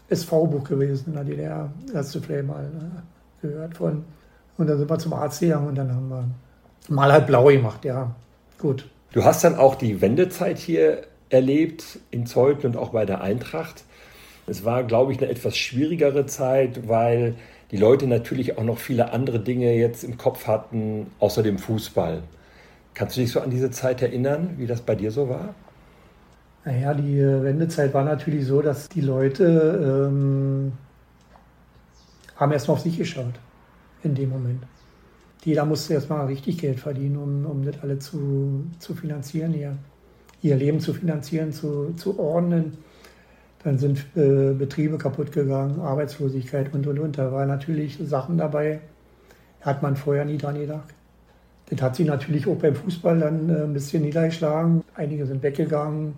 SV-Buch 0.09 0.65
gewesen 0.65 1.05
in 1.09 1.15
der 1.15 1.25
DDR. 1.25 1.71
Hast 1.95 2.15
du 2.15 2.21
vielleicht 2.21 2.47
mal 2.47 2.63
ne, 2.65 3.03
gehört 3.41 3.77
von. 3.77 4.05
Und 4.59 4.67
dann 4.67 4.79
sind 4.79 4.91
wir 4.91 4.99
zum 4.99 5.13
Arzt 5.13 5.41
gegangen 5.41 5.69
und 5.69 5.75
dann 5.77 5.93
haben 5.93 6.09
wir 6.09 6.25
mal 6.89 7.13
halt 7.13 7.27
blau 7.27 7.47
gemacht, 7.47 7.85
ja. 7.85 8.15
Gut. 8.59 8.89
Du 9.13 9.25
hast 9.25 9.45
dann 9.45 9.57
auch 9.57 9.75
die 9.75 10.01
Wendezeit 10.01 10.59
hier 10.59 11.03
erlebt 11.31 11.99
in 12.11 12.27
Zeuthen 12.27 12.71
und 12.71 12.77
auch 12.77 12.91
bei 12.91 13.05
der 13.05 13.21
Eintracht. 13.21 13.85
Es 14.47 14.65
war, 14.65 14.85
glaube 14.85 15.13
ich, 15.13 15.19
eine 15.19 15.31
etwas 15.31 15.57
schwierigere 15.57 16.27
Zeit, 16.27 16.89
weil 16.89 17.35
die 17.73 17.79
Leute 17.79 18.07
natürlich 18.07 18.59
auch 18.59 18.65
noch 18.65 18.79
viele 18.79 19.13
andere 19.13 19.41
Dinge 19.41 19.75
jetzt 19.75 20.05
im 20.05 20.19
Kopf 20.19 20.47
hatten, 20.47 21.07
außer 21.19 21.43
dem 21.43 21.59
Fußball. 21.59 22.23
Kannst 22.95 23.17
du 23.17 23.23
dich 23.23 23.33
so 23.33 23.41
an 23.41 23.51
diese 23.51 23.71
Zeit 23.71 24.03
erinnern, 24.03 24.55
wie 24.59 24.67
das 24.67 24.83
bei 24.83 24.95
dir 24.95 25.11
so 25.11 25.31
war? 25.31 25.55
Naja, 26.65 26.95
die 26.95 27.19
äh, 27.19 27.43
Wendezeit 27.43 27.93
war 27.95 28.05
natürlich 28.05 28.47
so, 28.47 28.61
dass 28.61 28.89
die 28.89 29.01
Leute 29.01 30.09
ähm, 30.11 30.73
haben 32.37 32.53
erstmal 32.53 32.77
auf 32.77 32.83
sich 32.83 32.99
geschaut 32.99 33.35
in 34.03 34.15
dem 34.15 34.29
Moment. 34.29 34.63
Jeder 35.43 35.65
musste 35.65 35.95
erstmal 35.95 36.27
richtig 36.27 36.59
Geld 36.59 36.79
verdienen, 36.79 37.17
um, 37.17 37.47
um 37.47 37.65
das 37.65 37.83
alle 37.83 37.99
zu, 37.99 38.65
zu 38.79 38.95
finanzieren, 38.95 39.55
ihr, 39.55 39.77
ihr 40.43 40.57
Leben 40.57 40.79
zu 40.79 40.95
finanzieren, 40.95 41.53
zu, 41.53 41.95
zu 41.97 42.19
ordnen. 42.21 42.79
Dann 43.65 43.79
sind 43.79 44.05
äh, 44.17 44.53
Betriebe 44.53 44.99
kaputt 44.99 45.33
gegangen, 45.33 45.81
Arbeitslosigkeit 45.81 46.75
und 46.75 46.87
und 46.87 46.99
und. 46.99 47.19
Da 47.19 47.31
waren 47.33 47.49
natürlich 47.49 47.99
Sachen 48.03 48.39
dabei, 48.39 48.81
hat 49.61 49.83
man 49.83 49.97
vorher 49.97 50.25
nie 50.25 50.39
dran 50.39 50.59
gedacht. 50.59 50.89
Das 51.71 51.81
hat 51.81 51.97
sich 51.97 52.07
natürlich 52.07 52.47
auch 52.47 52.57
beim 52.57 52.75
Fußball 52.75 53.21
dann 53.21 53.49
äh, 53.49 53.63
ein 53.63 53.73
bisschen 53.73 54.03
niedergeschlagen. 54.03 54.83
Einige 54.95 55.27
sind 55.27 55.43
weggegangen 55.43 56.15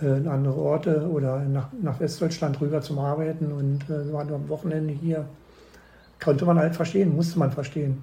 äh, 0.00 0.16
in 0.16 0.28
andere 0.28 0.56
Orte 0.56 1.08
oder 1.08 1.40
nach, 1.40 1.68
nach 1.80 2.00
Westdeutschland 2.00 2.60
rüber 2.60 2.80
zum 2.80 2.98
Arbeiten 2.98 3.52
und 3.52 3.84
äh, 3.90 4.12
waren 4.12 4.28
nur 4.28 4.36
am 4.36 4.48
Wochenende 4.48 4.94
hier. 4.94 5.26
Konnte 6.22 6.44
man 6.44 6.58
halt 6.58 6.74
verstehen, 6.74 7.14
musste 7.14 7.38
man 7.38 7.52
verstehen. 7.52 8.02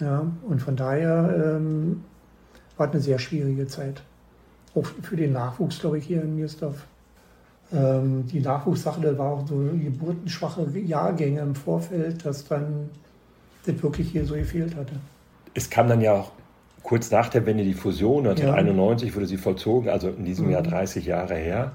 Ja, 0.00 0.26
und 0.48 0.60
von 0.60 0.74
daher 0.74 1.56
ähm, 1.56 2.02
war 2.76 2.88
es 2.88 2.92
eine 2.92 3.00
sehr 3.00 3.18
schwierige 3.18 3.66
Zeit. 3.66 4.02
Auch 4.74 4.86
für 5.02 5.16
den 5.16 5.32
Nachwuchs, 5.32 5.78
glaube 5.78 5.98
ich, 5.98 6.06
hier 6.06 6.22
in 6.22 6.34
Mirsdorf. 6.34 6.86
Ähm, 7.72 8.26
die 8.26 8.40
Nachwuchssache, 8.40 9.00
da 9.00 9.16
war 9.16 9.32
auch 9.32 9.48
so 9.48 9.56
geburtenschwache 9.56 10.68
Jahrgänge 10.78 11.40
im 11.40 11.54
Vorfeld, 11.54 12.24
dass 12.24 12.46
dann 12.46 12.90
das 13.64 13.82
wirklich 13.82 14.10
hier 14.10 14.26
so 14.26 14.34
gefehlt 14.34 14.76
hatte. 14.76 14.92
Es 15.54 15.70
kam 15.70 15.88
dann 15.88 16.00
ja 16.00 16.12
auch 16.12 16.32
kurz 16.82 17.10
nach 17.10 17.28
der 17.28 17.46
Wende 17.46 17.64
die 17.64 17.74
Fusion, 17.74 18.26
1991 18.26 19.08
ja. 19.08 19.14
wurde 19.14 19.26
sie 19.26 19.38
vollzogen, 19.38 19.88
also 19.88 20.08
in 20.08 20.24
diesem 20.24 20.46
mhm. 20.46 20.52
Jahr 20.52 20.62
30 20.62 21.06
Jahre 21.06 21.34
her. 21.34 21.72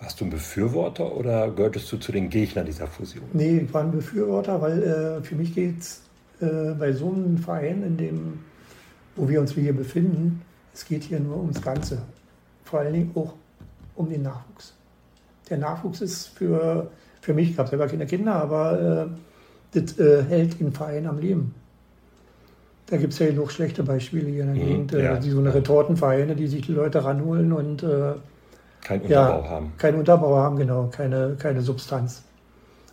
Warst 0.00 0.20
du 0.20 0.26
ein 0.26 0.30
Befürworter 0.30 1.16
oder 1.16 1.50
gehörtest 1.50 1.90
du 1.90 1.96
zu 1.96 2.12
den 2.12 2.30
Gegnern 2.30 2.66
dieser 2.66 2.86
Fusion? 2.86 3.24
Nee, 3.32 3.58
ich 3.58 3.74
war 3.74 3.82
ein 3.82 3.90
Befürworter, 3.90 4.60
weil 4.60 4.82
äh, 4.82 5.22
für 5.24 5.34
mich 5.34 5.52
geht 5.52 5.80
es 5.80 6.02
äh, 6.40 6.74
bei 6.78 6.92
so 6.92 7.12
einem 7.12 7.38
Verein, 7.38 7.82
in 7.82 7.96
dem, 7.96 8.38
wo 9.16 9.28
wir 9.28 9.40
uns 9.40 9.54
hier 9.54 9.74
befinden, 9.74 10.42
es 10.72 10.84
geht 10.84 11.02
hier 11.02 11.18
nur 11.18 11.38
ums 11.38 11.60
Ganze. 11.60 12.02
Vor 12.64 12.80
allen 12.80 12.92
Dingen 12.92 13.10
auch 13.16 13.34
um 13.96 14.08
den 14.08 14.22
Nachwuchs 14.22 14.77
der 15.48 15.58
Nachwuchs 15.58 16.00
ist 16.00 16.28
für, 16.28 16.90
für 17.20 17.34
mich, 17.34 17.50
ich 17.50 17.58
habe 17.58 17.68
selber 17.68 17.86
keine 17.86 18.06
Kinder, 18.06 18.34
aber 18.34 19.08
äh, 19.72 19.78
das 19.78 19.98
äh, 19.98 20.22
hält 20.24 20.60
den 20.60 20.72
Verein 20.72 21.06
am 21.06 21.18
Leben. 21.18 21.54
Da 22.86 22.96
gibt 22.96 23.12
es 23.12 23.18
ja 23.18 23.26
genug 23.26 23.52
schlechte 23.52 23.82
Beispiele 23.82 24.28
hier 24.28 24.44
in 24.44 24.54
der 24.54 24.64
mhm, 24.64 24.68
Gegend, 24.68 24.92
äh, 24.94 25.04
ja. 25.04 25.16
die 25.16 25.30
so 25.30 25.38
eine 25.38 25.52
Retortenvereine, 25.52 26.34
die 26.34 26.46
sich 26.46 26.66
die 26.66 26.72
Leute 26.72 27.04
ranholen 27.04 27.52
und 27.52 27.82
äh, 27.82 28.14
keinen 28.82 29.02
Unterbau 29.02 29.42
ja, 29.42 29.50
haben. 29.50 29.72
Keinen 29.76 29.98
Unterbau 29.98 30.36
haben, 30.36 30.56
genau, 30.56 30.88
keine, 30.90 31.36
keine 31.38 31.60
Substanz. 31.60 32.22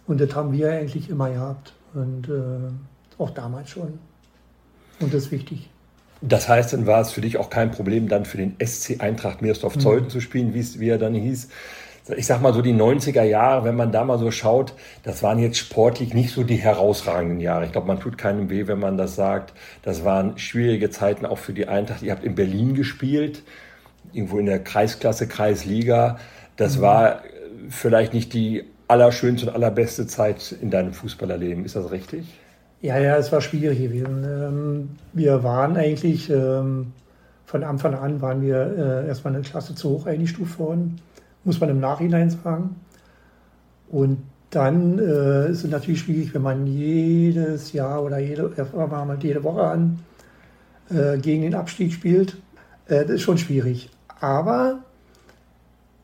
Und 0.08 0.20
das 0.20 0.36
haben 0.36 0.52
wir 0.52 0.72
eigentlich 0.72 1.10
immer 1.10 1.30
gehabt. 1.30 1.74
Und 1.94 2.28
äh, 2.28 3.22
auch 3.22 3.30
damals 3.30 3.70
schon. 3.70 4.00
Und 5.00 5.14
das 5.14 5.26
ist 5.26 5.32
wichtig. 5.32 5.70
Das 6.22 6.50
heißt, 6.50 6.74
dann 6.74 6.88
war 6.88 7.02
es 7.02 7.12
für 7.12 7.22
dich 7.22 7.38
auch 7.38 7.50
kein 7.50 7.72
Problem, 7.72 8.08
dann 8.08 8.26
für 8.26 8.38
den 8.38 8.56
SC 8.64 9.02
Eintracht 9.02 9.42
Meersdorf-Zeuthen 9.42 10.06
mhm. 10.06 10.10
zu 10.10 10.22
spielen, 10.22 10.54
wie 10.54 10.90
er 10.90 10.98
dann 10.98 11.14
hieß 11.14 11.50
ich 12.16 12.28
sag 12.28 12.42
mal 12.42 12.54
so 12.54 12.62
die 12.62 12.74
90er 12.74 13.24
Jahre, 13.24 13.66
wenn 13.66 13.76
man 13.76 13.92
da 13.92 14.04
mal 14.04 14.20
so 14.20 14.30
schaut, 14.30 14.74
das 15.04 15.24
waren 15.24 15.40
jetzt 15.40 15.58
sportlich 15.58 16.14
nicht 16.14 16.32
so 16.32 16.44
die 16.44 16.56
herausragenden 16.56 17.40
Jahre. 17.40 17.66
Ich 17.66 17.72
glaube, 17.72 17.88
man 17.88 18.00
tut 18.00 18.18
keinem 18.18 18.50
weh, 18.50 18.68
wenn 18.68 18.80
man 18.80 18.98
das 18.98 19.16
sagt. 19.16 19.54
Das 19.82 20.06
waren 20.06 20.38
schwierige 20.38 20.92
Zeiten 20.92 21.26
auch 21.26 21.40
für 21.40 21.54
die 21.54 21.68
Eintracht. 21.68 22.04
Ihr 22.04 22.12
habt 22.12 22.24
in 22.24 22.36
Berlin 22.36 22.76
gespielt, 22.76 23.42
irgendwo 24.14 24.38
in 24.38 24.46
der 24.46 24.60
Kreisklasse, 24.60 25.28
Kreisliga. 25.28 26.20
Das 26.58 26.78
mhm. 26.78 26.82
war 26.82 27.22
vielleicht 27.70 28.14
nicht 28.14 28.34
die 28.34 28.66
allerschönste 28.88 29.48
und 29.48 29.56
allerbeste 29.56 30.06
Zeit 30.06 30.56
in 30.62 30.70
deinem 30.70 30.94
Fußballerleben. 30.94 31.66
Ist 31.66 31.76
das 31.76 31.90
richtig? 31.90 32.26
Ja, 32.82 33.00
ja, 33.00 33.18
es 33.18 33.32
war 33.32 33.42
schwierig 33.42 33.80
gewesen. 33.80 34.24
Ähm, 34.24 34.90
wir 35.14 35.44
waren 35.44 35.76
eigentlich, 35.76 36.30
ähm, 36.30 36.94
von 37.48 37.64
Anfang 37.64 37.96
an 37.96 38.22
waren 38.22 38.44
wir 38.44 39.04
äh, 39.06 39.08
erstmal 39.08 39.34
eine 39.34 39.42
Klasse 39.42 39.74
zu 39.74 39.90
hoch 39.90 40.06
eingestuft 40.06 40.60
worden 40.60 41.00
muss 41.46 41.60
man 41.60 41.70
im 41.70 41.80
Nachhinein 41.80 42.30
sagen. 42.30 42.76
Und 43.90 44.18
dann 44.50 45.00
äh, 45.00 45.50
ist 45.50 45.64
es 45.64 45.70
natürlich 45.70 46.02
schwierig, 46.02 46.34
wenn 46.34 46.42
man 46.42 46.66
jedes 46.68 47.74
Jahr 47.74 48.04
oder 48.04 48.20
jede, 48.20 48.52
jede 49.22 49.44
Woche 49.44 49.64
an 49.64 50.00
äh, 50.90 51.18
gegen 51.18 51.44
den 51.44 51.56
Abstieg 51.56 51.94
spielt. 51.94 52.38
Äh, 52.88 53.06
das 53.06 53.16
ist 53.16 53.22
schon 53.22 53.38
schwierig. 53.38 53.90
Aber 54.20 54.80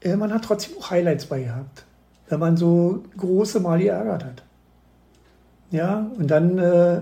äh, 0.02 0.16
man 0.16 0.34
hat 0.34 0.44
trotzdem 0.44 0.78
auch 0.80 0.92
Highlights 0.92 1.26
bei 1.26 1.44
gehabt, 1.44 1.86
wenn 2.30 2.40
man 2.40 2.58
so 2.58 3.04
große 3.18 3.60
Mal 3.60 3.80
geärgert 3.80 4.26
hat. 4.26 4.44
Ja, 5.72 6.06
und 6.18 6.30
dann 6.30 6.58
äh, 6.58 7.02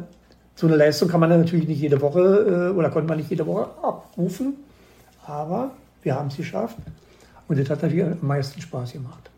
so 0.55 0.67
eine 0.67 0.75
Leistung 0.75 1.09
kann 1.09 1.19
man 1.19 1.29
natürlich 1.29 1.67
nicht 1.67 1.81
jede 1.81 1.99
Woche 2.01 2.69
äh, 2.71 2.77
oder 2.77 2.89
konnte 2.89 3.07
man 3.07 3.17
nicht 3.17 3.29
jede 3.29 3.47
Woche 3.47 3.69
abrufen. 3.81 4.55
Aber 5.25 5.71
wir 6.03 6.15
haben 6.15 6.27
es 6.27 6.37
geschafft. 6.37 6.77
Und 7.49 7.59
das 7.59 7.69
hat 7.69 7.81
natürlich 7.81 8.05
am 8.05 8.17
meisten 8.21 8.61
Spaß 8.61 8.93
gemacht. 8.93 9.29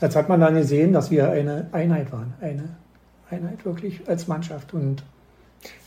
Das 0.00 0.16
hat 0.16 0.28
man 0.28 0.40
dann 0.40 0.54
gesehen, 0.54 0.92
dass 0.92 1.10
wir 1.10 1.30
eine 1.30 1.68
Einheit 1.72 2.10
waren. 2.10 2.32
Eine 2.40 2.70
Einheit 3.30 3.64
wirklich 3.64 4.00
als 4.08 4.26
Mannschaft. 4.26 4.74
Und 4.74 5.04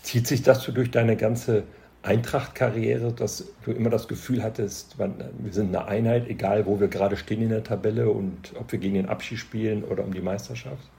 Zieht 0.03 0.27
sich 0.27 0.43
das 0.43 0.63
so 0.63 0.71
durch 0.71 0.91
deine 0.91 1.17
ganze 1.17 1.63
Eintracht-Karriere, 2.03 3.11
dass 3.13 3.45
du 3.63 3.71
immer 3.71 3.89
das 3.89 4.07
Gefühl 4.07 4.43
hattest, 4.43 4.97
wir 4.97 5.53
sind 5.53 5.75
eine 5.75 5.87
Einheit, 5.87 6.27
egal 6.27 6.65
wo 6.65 6.79
wir 6.79 6.87
gerade 6.87 7.15
stehen 7.15 7.41
in 7.41 7.49
der 7.49 7.63
Tabelle 7.63 8.09
und 8.09 8.53
ob 8.59 8.71
wir 8.71 8.79
gegen 8.79 8.95
den 8.95 9.07
Abschied 9.07 9.37
spielen 9.37 9.83
oder 9.83 10.03
um 10.03 10.13
die 10.13 10.21
Meisterschaft? 10.21 10.89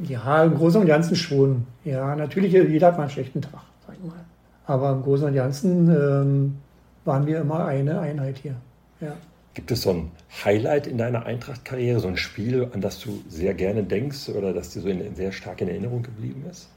Ja, 0.00 0.42
im 0.44 0.54
Großen 0.54 0.80
und 0.80 0.86
Ganzen 0.86 1.14
schon. 1.14 1.66
Ja, 1.84 2.16
natürlich, 2.16 2.52
jeder 2.52 2.88
hat 2.88 2.96
mal 2.96 3.02
einen 3.02 3.10
schlechten 3.10 3.42
Tag, 3.42 3.62
sag 3.86 3.96
ich 3.96 4.04
mal. 4.04 4.24
Aber 4.66 4.92
im 4.92 5.02
Großen 5.02 5.26
und 5.26 5.34
Ganzen 5.34 5.88
ähm, 5.90 6.56
waren 7.04 7.26
wir 7.26 7.40
immer 7.40 7.66
eine 7.66 8.00
Einheit 8.00 8.38
hier. 8.38 8.54
Ja. 9.00 9.12
Gibt 9.54 9.70
es 9.70 9.82
so 9.82 9.90
ein 9.90 10.10
Highlight 10.44 10.86
in 10.86 10.96
deiner 10.96 11.26
Eintracht-Karriere, 11.26 12.00
so 12.00 12.08
ein 12.08 12.16
Spiel, 12.16 12.68
an 12.72 12.80
das 12.80 13.00
du 13.00 13.22
sehr 13.28 13.54
gerne 13.54 13.82
denkst 13.82 14.28
oder 14.28 14.52
das 14.52 14.70
dir 14.70 14.80
so 14.80 14.88
in, 14.88 15.14
sehr 15.14 15.32
stark 15.32 15.60
in 15.60 15.68
Erinnerung 15.68 16.02
geblieben 16.02 16.44
ist? 16.48 16.68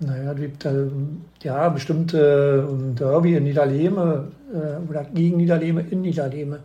Naja, 0.00 0.32
gibt 0.32 0.64
äh, 0.64 0.86
ja 1.42 1.68
bestimmt 1.68 2.12
äh, 2.14 2.62
Derby 2.98 3.36
in 3.36 3.44
Niederlehme 3.44 4.28
äh, 4.52 4.90
oder 4.90 5.04
gegen 5.04 5.36
Niederlehme 5.36 5.84
in 5.90 6.02
Niederlehme. 6.02 6.60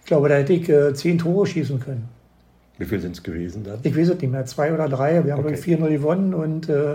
Ich 0.00 0.06
glaube, 0.06 0.28
da 0.28 0.36
hätte 0.36 0.52
ich 0.52 0.68
äh, 0.68 0.94
zehn 0.94 1.18
Tore 1.18 1.46
schießen 1.46 1.80
können. 1.80 2.08
Wie 2.78 2.84
viel 2.84 3.00
sind 3.00 3.16
es 3.16 3.22
gewesen 3.22 3.64
dann? 3.64 3.80
Ich 3.82 3.96
weiß 3.96 4.10
es 4.10 4.20
nicht 4.20 4.30
mehr, 4.30 4.46
zwei 4.46 4.72
oder 4.72 4.88
drei. 4.88 5.24
Wir 5.24 5.32
haben 5.32 5.44
okay. 5.44 5.54
4-0 5.54 5.88
gewonnen 5.88 6.32
und 6.32 6.68
äh, 6.68 6.94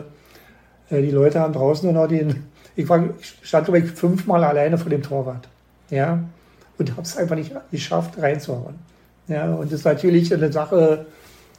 äh, 0.90 1.02
die 1.02 1.12
Leute 1.12 1.40
haben 1.40 1.54
draußen 1.54 1.92
nur 1.92 2.02
noch 2.02 2.08
den. 2.08 2.44
Ich, 2.76 2.88
war, 2.88 3.04
ich 3.20 3.36
stand, 3.42 3.66
glaube 3.66 3.80
ich, 3.80 3.92
fünfmal 3.92 4.44
alleine 4.44 4.78
vor 4.78 4.90
dem 4.90 5.04
Torwart. 5.04 5.50
Ja, 5.90 6.24
und 6.82 6.92
habe 6.92 7.04
es 7.04 7.18
einfach 7.18 7.36
nicht 7.36 7.52
geschafft, 7.72 8.22
reinzuhauen. 8.22 8.76
Ja, 9.28 9.54
und 9.54 9.72
das 9.72 9.80
ist 9.80 9.86
natürlich 9.86 10.34
eine 10.34 10.52
Sache, 10.52 11.06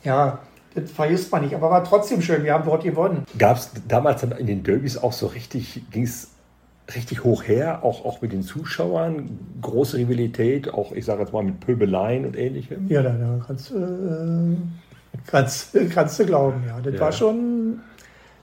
ja, 0.05 0.41
das 0.75 0.91
vergisst 0.91 1.31
man 1.33 1.43
nicht, 1.43 1.55
aber 1.55 1.71
war 1.71 1.85
trotzdem 1.85 2.23
schön, 2.23 2.45
wir 2.45 2.55
haben 2.55 2.65
dort 2.65 2.83
gewonnen. 2.83 3.25
Gab 3.39 3.57
es 3.57 3.71
damals 3.89 4.23
dann 4.23 4.33
in 4.33 4.47
den 4.47 4.63
Derbys 4.63 4.99
auch 4.99 5.13
so 5.13 5.27
richtig, 5.27 5.83
ging 5.91 6.05
es 6.05 6.31
richtig 6.95 7.25
hoch 7.25 7.45
her, 7.45 7.85
auch, 7.85 8.05
auch 8.05 8.21
mit 8.21 8.33
den 8.33 8.43
Zuschauern, 8.43 9.39
große 9.61 9.97
Rivalität, 9.97 10.73
auch 10.73 10.93
ich 10.93 11.05
sage 11.05 11.21
jetzt 11.23 11.33
mal 11.33 11.43
mit 11.43 11.61
Pöbeleien 11.61 12.27
und 12.27 12.37
ähnlichem? 12.37 12.89
Ja, 12.89 13.03
da, 13.03 13.11
da 13.11 13.41
kannst, 13.47 13.71
äh, 13.71 14.57
kannst, 15.27 15.77
kannst 15.91 16.19
du 16.19 16.27
glauben, 16.27 16.63
ja. 16.67 16.81
Das 16.81 16.95
ja. 16.95 17.01
war 17.01 17.13
schon, 17.13 17.81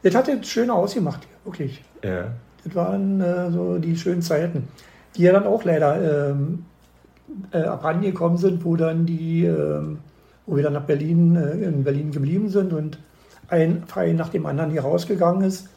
das 0.04 0.16
hat 0.16 0.28
jetzt 0.28 0.48
schön 0.48 0.70
ausgemacht 0.70 1.28
wirklich. 1.44 1.84
Ja. 2.04 2.32
Das 2.64 2.76
waren 2.76 3.22
äh, 3.22 3.52
so 3.52 3.78
die 3.78 3.98
schönen 3.98 4.22
Zeiten, 4.22 4.68
die 5.16 5.24
ja 5.24 5.34
dann 5.34 5.46
auch 5.46 5.64
leider 5.64 6.30
ähm, 6.32 6.66
äh, 7.52 7.64
abrangekommen 7.64 8.38
sind, 8.38 8.64
wo 8.66 8.76
dann 8.76 9.06
die, 9.06 9.46
äh, 9.46 9.82
wo 10.46 10.56
wir 10.56 10.64
dann 10.64 10.74
nach 10.74 10.86
Berlin, 10.86 11.36
äh, 11.36 11.52
in 11.64 11.84
Berlin 11.84 12.12
geblieben 12.12 12.50
sind 12.50 12.74
und 12.74 13.00
ein 13.48 13.84
Verein 13.86 14.16
nach 14.16 14.30
dem 14.30 14.46
anderen 14.46 14.72
hier 14.72 14.82
rausgegangen 14.82 15.44
ist. 15.44 15.70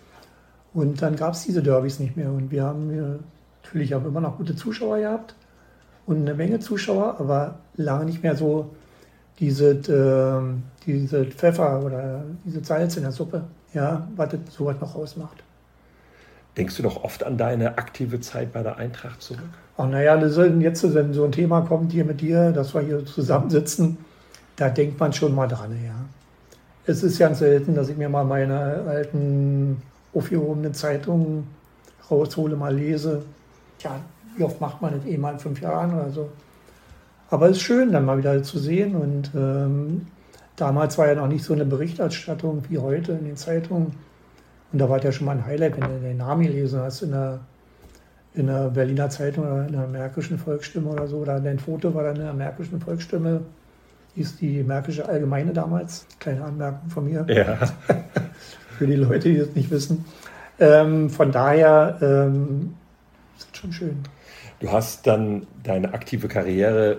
Und 0.75 1.03
dann 1.03 1.17
gab 1.17 1.35
es 1.35 1.45
diese 1.45 1.63
Derbys 1.63 2.01
nicht 2.01 2.17
mehr. 2.17 2.31
Und 2.31 2.51
wir 2.51 2.65
haben 2.65 3.21
natürlich 3.63 3.93
haben 3.93 4.07
immer 4.07 4.21
noch 4.21 4.39
gute 4.39 4.57
Zuschauer 4.57 4.99
gehabt 4.99 5.35
und 6.07 6.23
eine 6.23 6.35
Menge 6.35 6.61
Zuschauer, 6.61 7.17
aber 7.19 7.59
lange 7.77 8.07
nicht 8.07 8.23
mehr 8.23 8.37
so 8.37 8.75
diese, 9.39 9.71
äh, 9.71 10.85
diese 10.87 11.25
Pfeffer 11.27 11.83
oder 11.85 12.25
diese 12.45 12.63
Salz 12.65 12.97
in 12.97 13.03
der 13.03 13.13
Suppe, 13.13 13.45
ja, 13.73 14.09
was 14.17 14.31
sowas 14.51 14.77
noch 14.81 14.95
ausmacht. 14.95 15.43
Denkst 16.57 16.77
du 16.77 16.83
noch 16.83 17.03
oft 17.03 17.25
an 17.25 17.39
deine 17.39 17.79
aktive 17.79 18.21
Zeit 18.21 18.53
bei 18.53 18.63
der 18.63 18.77
Eintracht 18.77 19.23
zurück? 19.23 19.41
Ach 19.76 19.88
naja, 19.88 20.17
jetzt, 20.17 20.95
wenn 20.95 21.14
so 21.14 21.25
ein 21.25 21.33
Thema 21.33 21.62
kommt 21.62 21.93
hier 21.93 22.05
mit 22.05 22.21
dir, 22.21 22.52
dass 22.52 22.75
wir 22.75 22.83
hier 22.83 23.05
zusammensitzen, 23.07 23.99
da 24.57 24.69
denkt 24.69 25.00
man 25.00 25.12
schon 25.12 25.35
mal 25.35 25.49
dran, 25.49 25.73
ja. 25.85 25.95
Es 26.85 27.02
ist 27.02 27.19
ganz 27.19 27.38
selten, 27.38 27.75
dass 27.75 27.88
ich 27.88 27.97
mir 27.97 28.09
mal 28.09 28.25
meine 28.25 28.85
alten 28.88 29.81
aufgehobenen 30.14 30.75
Zeitungen 30.75 31.47
raushole, 32.11 32.57
mal 32.57 32.75
lese. 32.75 33.23
Ja, 33.81 34.00
wie 34.37 34.45
oft 34.45 34.61
macht 34.61 34.83
man 34.83 34.95
das 34.95 35.07
eh 35.07 35.17
mal 35.17 35.35
in 35.35 35.38
fünf 35.38 35.61
Jahren 35.61 35.95
oder 35.95 36.11
so. 36.11 36.29
Aber 37.31 37.49
es 37.49 37.59
ist 37.59 37.62
schön, 37.62 37.93
dann 37.93 38.05
mal 38.05 38.19
wieder 38.19 38.43
zu 38.43 38.59
sehen. 38.59 38.95
Und 38.97 39.31
ähm, 39.35 40.07
damals 40.57 40.99
war 40.99 41.07
ja 41.07 41.14
noch 41.14 41.29
nicht 41.29 41.45
so 41.45 41.55
eine 41.55 41.64
Berichterstattung 41.64 42.62
wie 42.69 42.79
heute 42.79 43.12
in 43.12 43.25
den 43.25 43.37
Zeitungen. 43.37 43.95
Und 44.73 44.79
da 44.79 44.88
war 44.88 45.03
ja 45.03 45.12
schon 45.12 45.27
mal 45.27 45.37
ein 45.37 45.47
Highlight, 45.47 45.81
wenn 45.81 45.88
du 45.88 46.01
den 46.01 46.16
Namen 46.16 46.42
gelesen 46.42 46.81
hast 46.81 47.03
in 47.03 47.12
der, 47.12 47.40
in 48.35 48.47
der 48.47 48.71
Berliner 48.71 49.11
Zeitung 49.11 49.45
oder 49.45 49.66
in 49.66 49.73
der 49.73 49.87
Märkischen 49.87 50.38
Volksstimme 50.38 50.90
oder 50.90 51.07
so. 51.07 51.18
Oder 51.18 51.40
dein 51.40 51.59
Foto 51.59 51.95
war 51.95 52.05
dann 52.05 52.16
in 52.16 52.23
der 52.23 52.33
Märkischen 52.33 52.81
Volksstimme. 52.81 53.42
Hieß 54.14 54.37
die 54.38 54.62
Märkische 54.62 55.09
Allgemeine 55.09 55.53
damals. 55.53 56.07
Kleine 56.18 56.45
Anmerkung 56.45 56.90
von 56.90 57.05
mir. 57.05 57.27
Ja. 57.29 57.57
Für 58.79 58.87
die 58.87 58.97
Leute, 58.97 59.29
die 59.29 59.38
das 59.38 59.55
nicht 59.55 59.71
wissen. 59.71 60.05
Ähm, 60.59 61.11
von 61.11 61.33
daher 61.33 61.99
ähm, 62.01 62.75
ist 63.37 63.57
schon 63.57 63.73
schön. 63.73 64.03
Du 64.61 64.71
hast 64.71 65.07
dann 65.07 65.47
deine 65.62 65.92
aktive 65.92 66.29
Karriere 66.29 66.99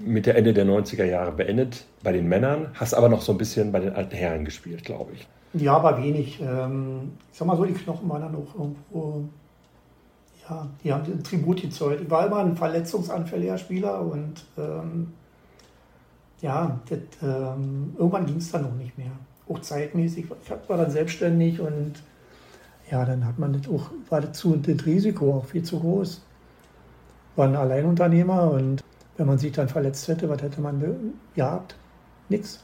mit 0.00 0.26
der 0.26 0.36
Ende 0.36 0.54
der 0.54 0.64
90er 0.64 1.04
Jahre 1.04 1.32
beendet 1.32 1.84
bei 2.02 2.12
den 2.12 2.28
Männern, 2.28 2.68
hast 2.74 2.94
aber 2.94 3.08
noch 3.08 3.20
so 3.20 3.32
ein 3.32 3.38
bisschen 3.38 3.72
bei 3.72 3.80
den 3.80 3.92
alten 3.92 4.14
Herren 4.14 4.44
gespielt, 4.44 4.84
glaube 4.84 5.12
ich. 5.14 5.26
Ja, 5.54 5.74
aber 5.76 6.02
wenig. 6.02 6.40
Ähm, 6.40 7.12
ich 7.32 7.38
sag 7.38 7.46
mal 7.46 7.56
so, 7.56 7.64
die 7.64 7.74
Knochen 7.74 8.08
waren 8.08 8.22
dann 8.22 8.34
auch 8.34 8.54
irgendwo, 8.54 9.28
ja, 10.48 10.66
die 10.82 10.92
haben 10.92 11.04
den 11.04 11.22
Tribut 11.22 11.62
gezollt. 11.62 12.00
Ich 12.00 12.10
war 12.10 12.26
immer 12.26 12.38
ein 12.38 12.56
verletzungsanfälliger 12.56 13.58
Spieler 13.58 14.00
und 14.00 14.44
ähm, 14.56 15.12
ja, 16.40 16.78
das, 16.88 16.98
ähm, 17.22 17.94
irgendwann 17.96 18.26
ging 18.26 18.36
es 18.36 18.50
dann 18.50 18.62
noch 18.62 18.74
nicht 18.74 18.96
mehr. 18.96 19.10
Auch 19.48 19.60
zeitmäßig. 19.60 20.26
Ich 20.42 20.68
war 20.68 20.76
dann 20.76 20.90
selbstständig 20.90 21.60
und 21.60 21.94
ja, 22.90 23.04
dann 23.04 23.26
hat 23.26 23.38
man 23.38 23.52
das 23.52 23.68
auch, 23.68 23.90
war 24.08 24.20
das, 24.20 24.38
zu, 24.38 24.56
das 24.56 24.86
Risiko 24.86 25.34
auch 25.34 25.46
viel 25.46 25.62
zu 25.62 25.80
groß. 25.80 26.22
War 27.36 27.48
ein 27.48 27.56
Alleinunternehmer 27.56 28.50
und 28.50 28.82
wenn 29.16 29.26
man 29.26 29.38
sich 29.38 29.52
dann 29.52 29.68
verletzt 29.68 30.08
hätte, 30.08 30.28
was 30.28 30.40
hätte 30.42 30.60
man 30.60 31.14
gehabt? 31.34 31.76
Nix. 32.28 32.60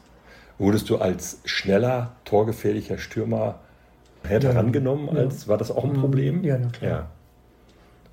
Wurdest 0.59 0.88
du 0.88 0.99
als 0.99 1.40
schneller, 1.44 2.12
torgefährlicher 2.25 2.99
Stürmer 2.99 3.57
härter 4.23 4.53
ja, 4.53 4.61
rangenommen? 4.61 5.09
Als, 5.09 5.44
ja. 5.44 5.49
War 5.49 5.59
das 5.59 5.70
auch 5.70 5.85
ein 5.85 5.94
mhm. 5.94 6.01
Problem? 6.01 6.44
Ja, 6.44 6.59
na 6.59 6.68
klar. 6.68 6.90
Ja. 6.90 7.07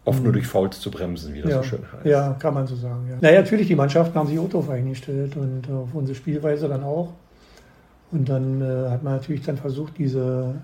Oft 0.03 0.19
mhm. 0.19 0.23
nur 0.23 0.33
durch 0.33 0.47
Fouls 0.47 0.79
zu 0.79 0.89
bremsen, 0.89 1.33
wie 1.33 1.41
das 1.41 1.51
ja. 1.51 1.57
so 1.57 1.63
schön 1.63 1.83
heißt. 1.93 2.05
Ja, 2.05 2.35
kann 2.39 2.53
man 2.53 2.65
so 2.65 2.75
sagen. 2.75 3.07
Ja. 3.09 3.17
Naja, 3.21 3.41
natürlich, 3.41 3.67
die 3.67 3.75
Mannschaften 3.75 4.17
haben 4.17 4.27
sich 4.27 4.39
auch 4.39 4.49
darauf 4.49 4.69
eingestellt 4.69 5.35
und 5.35 5.69
auf 5.71 5.89
unsere 5.93 6.15
Spielweise 6.15 6.67
dann 6.67 6.83
auch. 6.83 7.09
Und 8.11 8.27
dann 8.27 8.61
äh, 8.61 8.89
hat 8.89 9.03
man 9.03 9.13
natürlich 9.13 9.43
dann 9.43 9.57
versucht, 9.57 9.97
diese, 9.97 10.55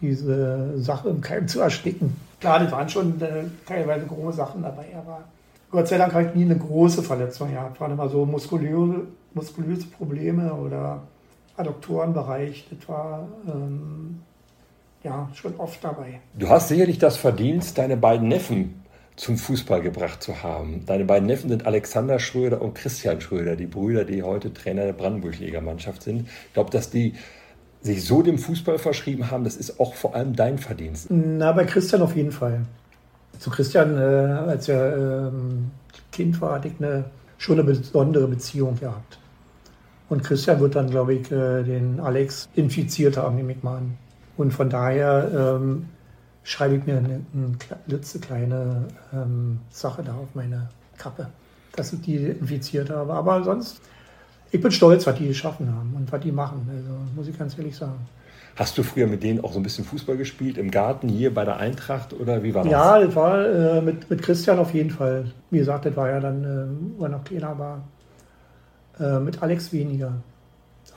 diese 0.00 0.78
Sache 0.78 1.08
im 1.08 1.20
Keim 1.20 1.48
zu 1.48 1.60
ersticken. 1.60 2.16
Klar, 2.40 2.60
das 2.60 2.70
waren 2.70 2.88
schon 2.88 3.20
äh, 3.20 3.44
teilweise 3.66 4.06
große 4.06 4.36
Sachen 4.36 4.62
dabei, 4.62 4.86
aber 4.96 5.22
Gott 5.70 5.88
sei 5.88 5.96
Dank 5.96 6.12
habe 6.12 6.24
ich 6.24 6.34
nie 6.34 6.44
eine 6.44 6.58
große 6.58 7.02
Verletzung 7.02 7.50
gehabt. 7.50 7.80
Waren 7.80 7.92
immer 7.92 8.08
so 8.08 8.26
muskulöse, 8.26 9.06
muskulöse 9.32 9.86
Probleme 9.86 10.52
oder 10.52 11.00
Adduktorenbereich. 11.56 12.66
Das 12.70 12.88
war 12.88 13.26
ähm, 13.46 14.20
ja 15.02 15.28
schon 15.32 15.54
oft 15.56 15.82
dabei. 15.82 16.20
Du 16.38 16.48
hast 16.50 16.68
sicherlich 16.68 16.98
das 16.98 17.16
Verdienst, 17.16 17.78
deine 17.78 17.96
beiden 17.96 18.28
Neffen 18.28 18.81
zum 19.22 19.38
Fußball 19.38 19.80
gebracht 19.82 20.20
zu 20.20 20.42
haben. 20.42 20.84
Deine 20.84 21.04
beiden 21.04 21.28
Neffen 21.28 21.48
sind 21.48 21.64
Alexander 21.64 22.18
Schröder 22.18 22.60
und 22.60 22.74
Christian 22.74 23.20
Schröder, 23.20 23.54
die 23.54 23.66
Brüder, 23.66 24.04
die 24.04 24.24
heute 24.24 24.52
Trainer 24.52 24.84
der 24.84 24.94
Brandenburg-Liga-Mannschaft 24.94 26.02
sind. 26.02 26.26
Ich 26.48 26.54
glaube, 26.54 26.70
dass 26.70 26.90
die 26.90 27.14
sich 27.82 28.04
so 28.04 28.22
dem 28.22 28.36
Fußball 28.36 28.78
verschrieben 28.80 29.30
haben, 29.30 29.44
das 29.44 29.54
ist 29.54 29.78
auch 29.78 29.94
vor 29.94 30.16
allem 30.16 30.34
dein 30.34 30.58
Verdienst. 30.58 31.06
Na, 31.08 31.52
bei 31.52 31.64
Christian 31.64 32.02
auf 32.02 32.16
jeden 32.16 32.32
Fall. 32.32 32.62
Zu 33.38 33.50
Christian, 33.50 33.96
äh, 33.96 34.00
als 34.00 34.68
er 34.68 35.28
ähm, 35.28 35.70
Kind 36.10 36.40
war, 36.40 36.56
hatte 36.56 36.66
ich 36.66 36.74
eine, 36.80 37.04
schon 37.38 37.60
eine 37.60 37.64
besondere 37.64 38.26
Beziehung 38.26 38.74
gehabt. 38.78 39.20
Und 40.08 40.24
Christian 40.24 40.58
wird 40.58 40.74
dann, 40.74 40.90
glaube 40.90 41.14
ich, 41.14 41.30
äh, 41.30 41.62
den 41.62 42.00
Alex 42.00 42.48
infiziert 42.56 43.16
haben, 43.16 43.36
nehme 43.36 43.52
ich 43.52 43.62
mal 43.62 43.78
an. 43.78 43.98
Und 44.36 44.52
von 44.52 44.68
daher 44.68 45.58
ähm, 45.60 45.86
schreibe 46.44 46.76
ich 46.76 46.86
mir 46.86 46.98
eine, 46.98 47.20
eine 47.34 47.56
klitzekleine 47.86 48.88
ähm, 49.12 49.60
Sache 49.70 50.02
da 50.02 50.14
auf 50.14 50.28
meine 50.34 50.68
Kappe, 50.98 51.28
dass 51.76 51.92
ich 51.92 52.00
die 52.00 52.16
infiziert 52.16 52.90
habe. 52.90 53.12
Aber 53.12 53.42
sonst, 53.44 53.80
ich 54.50 54.60
bin 54.60 54.70
stolz, 54.70 55.06
was 55.06 55.16
die 55.16 55.28
geschaffen 55.28 55.72
haben 55.72 55.94
und 55.94 56.10
was 56.10 56.20
die 56.20 56.32
machen. 56.32 56.68
Also 56.68 56.98
muss 57.16 57.28
ich 57.28 57.38
ganz 57.38 57.56
ehrlich 57.56 57.76
sagen. 57.76 58.06
Hast 58.54 58.76
du 58.76 58.82
früher 58.82 59.06
mit 59.06 59.22
denen 59.22 59.42
auch 59.42 59.52
so 59.52 59.58
ein 59.58 59.62
bisschen 59.62 59.84
Fußball 59.84 60.16
gespielt 60.18 60.58
im 60.58 60.70
Garten 60.70 61.08
hier 61.08 61.32
bei 61.32 61.44
der 61.44 61.56
Eintracht 61.56 62.12
oder 62.12 62.42
wie 62.42 62.54
war 62.54 62.64
das? 62.64 62.72
Ja, 62.72 62.98
das 63.00 63.14
war 63.16 63.46
äh, 63.46 63.80
mit, 63.80 64.10
mit 64.10 64.20
Christian 64.20 64.58
auf 64.58 64.74
jeden 64.74 64.90
Fall. 64.90 65.32
Wie 65.50 65.58
gesagt, 65.58 65.86
das 65.86 65.96
war 65.96 66.10
ja 66.10 66.20
dann, 66.20 66.44
äh, 66.44 66.98
wo 66.98 67.04
er 67.04 67.10
noch 67.10 67.24
kleiner 67.24 67.58
war. 67.58 67.82
Äh, 69.00 69.20
mit 69.20 69.42
Alex 69.42 69.72
weniger. 69.72 70.12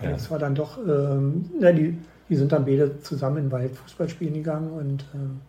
Alex 0.01 0.25
ja. 0.25 0.31
war 0.31 0.39
dann 0.39 0.53
doch, 0.53 0.77
ähm, 0.77 1.49
ja, 1.61 1.71
die, 1.71 1.97
die 2.29 2.35
sind 2.35 2.51
dann 2.51 2.65
beide 2.65 2.99
zusammen 3.01 3.37
in 3.37 3.51
Wald 3.51 3.75
Fußball 3.75 4.09
spielen 4.09 4.33
gegangen 4.33 4.71
und 4.71 5.05
ähm, 5.13 5.41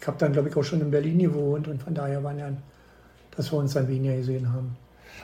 ich 0.00 0.06
habe 0.06 0.16
dann, 0.18 0.32
glaube 0.32 0.48
ich, 0.48 0.56
auch 0.56 0.62
schon 0.62 0.80
in 0.80 0.90
Berlin 0.90 1.18
gewohnt 1.18 1.68
und 1.68 1.82
von 1.82 1.94
daher 1.94 2.22
waren 2.24 2.38
ja, 2.38 2.50
dass 3.36 3.52
wir 3.52 3.58
uns 3.58 3.74
dann 3.74 3.88
weniger 3.88 4.16
gesehen 4.16 4.52
haben. 4.52 4.76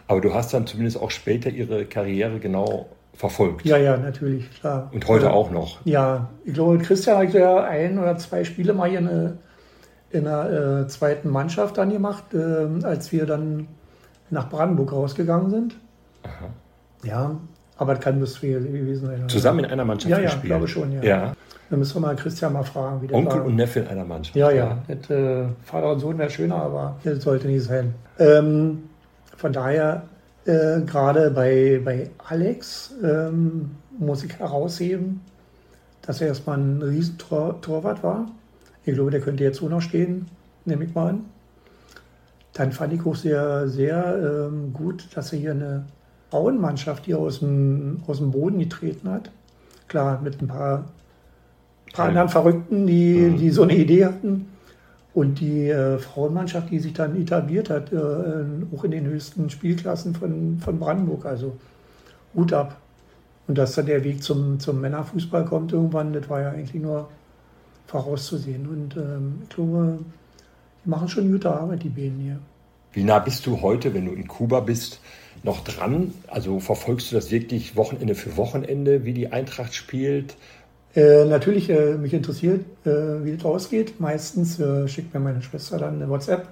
Aber 0.06 0.20
du 0.20 0.34
hast 0.34 0.52
dann 0.52 0.66
zumindest 0.66 1.00
auch 1.00 1.10
später 1.10 1.48
ihre 1.48 1.86
Karriere 1.86 2.38
genau 2.38 2.88
verfolgt. 3.14 3.64
Ja, 3.64 3.78
ja, 3.78 3.96
natürlich, 3.96 4.50
klar. 4.60 4.90
Und 4.92 5.06
heute 5.08 5.32
auch 5.32 5.50
noch. 5.50 5.84
Ja, 5.84 6.28
ich 6.44 6.52
glaube, 6.52 6.78
Christian 6.78 7.18
hat 7.18 7.34
ja 7.34 7.64
ein 7.64 7.98
oder 7.98 8.18
zwei 8.18 8.44
Spiele 8.44 8.74
mal 8.74 8.90
hier 8.90 8.98
eine, 8.98 9.38
in 10.10 10.24
der 10.24 10.82
äh, 10.82 10.88
zweiten 10.88 11.30
Mannschaft 11.30 11.78
dann 11.78 11.90
gemacht, 11.90 12.34
äh, 12.34 12.84
als 12.84 13.12
wir 13.12 13.24
dann 13.24 13.68
nach 14.28 14.50
Brandenburg 14.50 14.92
rausgegangen 14.92 15.50
sind. 15.50 15.76
Aha. 16.24 16.50
Ja, 17.04 17.36
aber 17.78 17.94
das 17.94 18.04
kann 18.04 18.20
Lustspiel 18.20 18.60
gewesen 18.60 19.06
sein. 19.06 19.28
Zusammen 19.28 19.60
in 19.60 19.66
einer 19.66 19.84
Mannschaft 19.84 20.10
ja, 20.10 20.18
ja, 20.18 20.24
gespielt? 20.24 20.44
Ja, 20.44 20.48
glaube 20.48 20.68
schon, 20.68 20.92
ja. 20.92 21.02
ja. 21.02 21.32
Dann 21.68 21.78
müssen 21.80 21.96
wir 21.96 22.00
mal 22.00 22.16
Christian 22.16 22.52
mal 22.52 22.62
fragen, 22.62 23.02
wie 23.02 23.12
Onkel 23.12 23.40
war. 23.40 23.46
und 23.46 23.56
Neffe 23.56 23.80
in 23.80 23.88
einer 23.88 24.04
Mannschaft. 24.04 24.36
Ja, 24.36 24.50
ja. 24.50 24.78
Mit, 24.86 25.10
äh, 25.10 25.44
Vater 25.64 25.92
und 25.92 26.00
Sohn 26.00 26.16
wäre 26.18 26.30
schöner, 26.30 26.56
aber 26.56 26.96
das 27.02 27.22
sollte 27.22 27.48
nicht 27.48 27.64
sein. 27.64 27.94
Ähm, 28.18 28.84
von 29.36 29.52
daher, 29.52 30.04
äh, 30.44 30.80
gerade 30.82 31.30
bei, 31.30 31.80
bei 31.84 32.10
Alex 32.28 32.94
ähm, 33.02 33.72
muss 33.98 34.22
ich 34.22 34.38
herausheben, 34.38 35.20
dass 36.02 36.20
er 36.20 36.28
erstmal 36.28 36.58
ein 36.58 36.80
Riesentorwart 36.80 38.02
war. 38.02 38.26
Ich 38.84 38.94
glaube, 38.94 39.10
der 39.10 39.20
könnte 39.20 39.42
jetzt 39.42 39.60
auch 39.62 39.68
noch 39.68 39.82
stehen, 39.82 40.28
nehme 40.64 40.84
ich 40.84 40.94
mal 40.94 41.10
an. 41.10 41.24
Dann 42.52 42.72
fand 42.72 42.92
ich 42.92 43.04
auch 43.04 43.16
sehr, 43.16 43.68
sehr 43.68 44.48
ähm, 44.48 44.72
gut, 44.72 45.08
dass 45.14 45.32
er 45.32 45.38
hier 45.40 45.50
eine 45.50 45.84
Frauenmannschaft 46.30 47.04
hier 47.04 47.18
aus 47.18 47.40
dem, 47.40 48.02
aus 48.06 48.18
dem 48.18 48.30
Boden 48.30 48.58
getreten 48.58 49.08
hat. 49.10 49.30
Klar, 49.88 50.20
mit 50.22 50.40
ein 50.42 50.48
paar, 50.48 50.86
paar 51.92 52.08
anderen 52.08 52.28
Verrückten, 52.28 52.86
die, 52.86 53.14
mhm. 53.14 53.38
die 53.38 53.50
so 53.50 53.62
eine 53.62 53.76
Idee 53.76 54.06
hatten. 54.06 54.48
Und 55.14 55.40
die 55.40 55.68
äh, 55.70 55.98
Frauenmannschaft, 55.98 56.70
die 56.70 56.78
sich 56.78 56.92
dann 56.92 57.16
etabliert 57.20 57.70
hat, 57.70 57.90
äh, 57.90 57.96
auch 58.76 58.84
in 58.84 58.90
den 58.90 59.06
höchsten 59.06 59.48
Spielklassen 59.48 60.14
von, 60.14 60.58
von 60.58 60.78
Brandenburg. 60.78 61.24
Also 61.24 61.56
Hut 62.34 62.52
ab. 62.52 62.76
Und 63.48 63.56
dass 63.56 63.74
dann 63.74 63.86
der 63.86 64.04
Weg 64.04 64.22
zum, 64.22 64.58
zum 64.60 64.80
Männerfußball 64.80 65.44
kommt 65.44 65.72
irgendwann, 65.72 66.12
das 66.12 66.28
war 66.28 66.40
ja 66.40 66.50
eigentlich 66.50 66.82
nur 66.82 67.08
vorauszusehen. 67.86 68.66
Und 68.66 68.96
ähm, 68.96 69.38
ich 69.44 69.48
glaube, 69.50 69.98
die 70.84 70.90
machen 70.90 71.08
schon 71.08 71.30
gute 71.30 71.50
Arbeit, 71.50 71.82
die 71.82 71.88
Bienen 71.88 72.20
hier. 72.20 72.38
Wie 72.96 73.04
nah 73.04 73.18
bist 73.18 73.44
du 73.44 73.60
heute, 73.60 73.92
wenn 73.92 74.06
du 74.06 74.12
in 74.12 74.26
Kuba 74.26 74.60
bist, 74.60 75.00
noch 75.42 75.62
dran? 75.62 76.14
Also 76.28 76.60
verfolgst 76.60 77.12
du 77.12 77.16
das 77.16 77.30
wirklich 77.30 77.76
Wochenende 77.76 78.14
für 78.14 78.38
Wochenende, 78.38 79.04
wie 79.04 79.12
die 79.12 79.30
Eintracht 79.30 79.74
spielt? 79.74 80.34
Äh, 80.94 81.26
natürlich, 81.26 81.68
äh, 81.68 81.92
mich 81.96 82.14
interessiert, 82.14 82.64
äh, 82.86 83.22
wie 83.22 83.32
es 83.32 83.44
ausgeht. 83.44 84.00
Meistens 84.00 84.58
äh, 84.58 84.88
schickt 84.88 85.12
mir 85.12 85.20
meine 85.20 85.42
Schwester 85.42 85.76
dann 85.76 85.96
eine 85.96 86.08
WhatsApp 86.08 86.48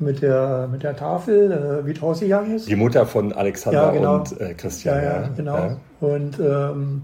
mit 0.00 0.20
der, 0.20 0.68
mit 0.68 0.82
der 0.82 0.96
Tafel, 0.96 1.52
äh, 1.52 1.86
wie 1.86 1.92
es 1.92 2.02
ausgegangen 2.02 2.56
ist. 2.56 2.68
Die 2.68 2.74
Mutter 2.74 3.06
von 3.06 3.32
Alexander 3.32 3.82
ja, 3.84 3.90
genau. 3.92 4.16
und 4.16 4.40
äh, 4.40 4.54
Christian. 4.54 4.96
Ja, 4.96 5.04
ja, 5.04 5.28
genau. 5.28 5.56
Ja. 5.56 5.76
Und 6.00 6.40
ähm, 6.40 7.02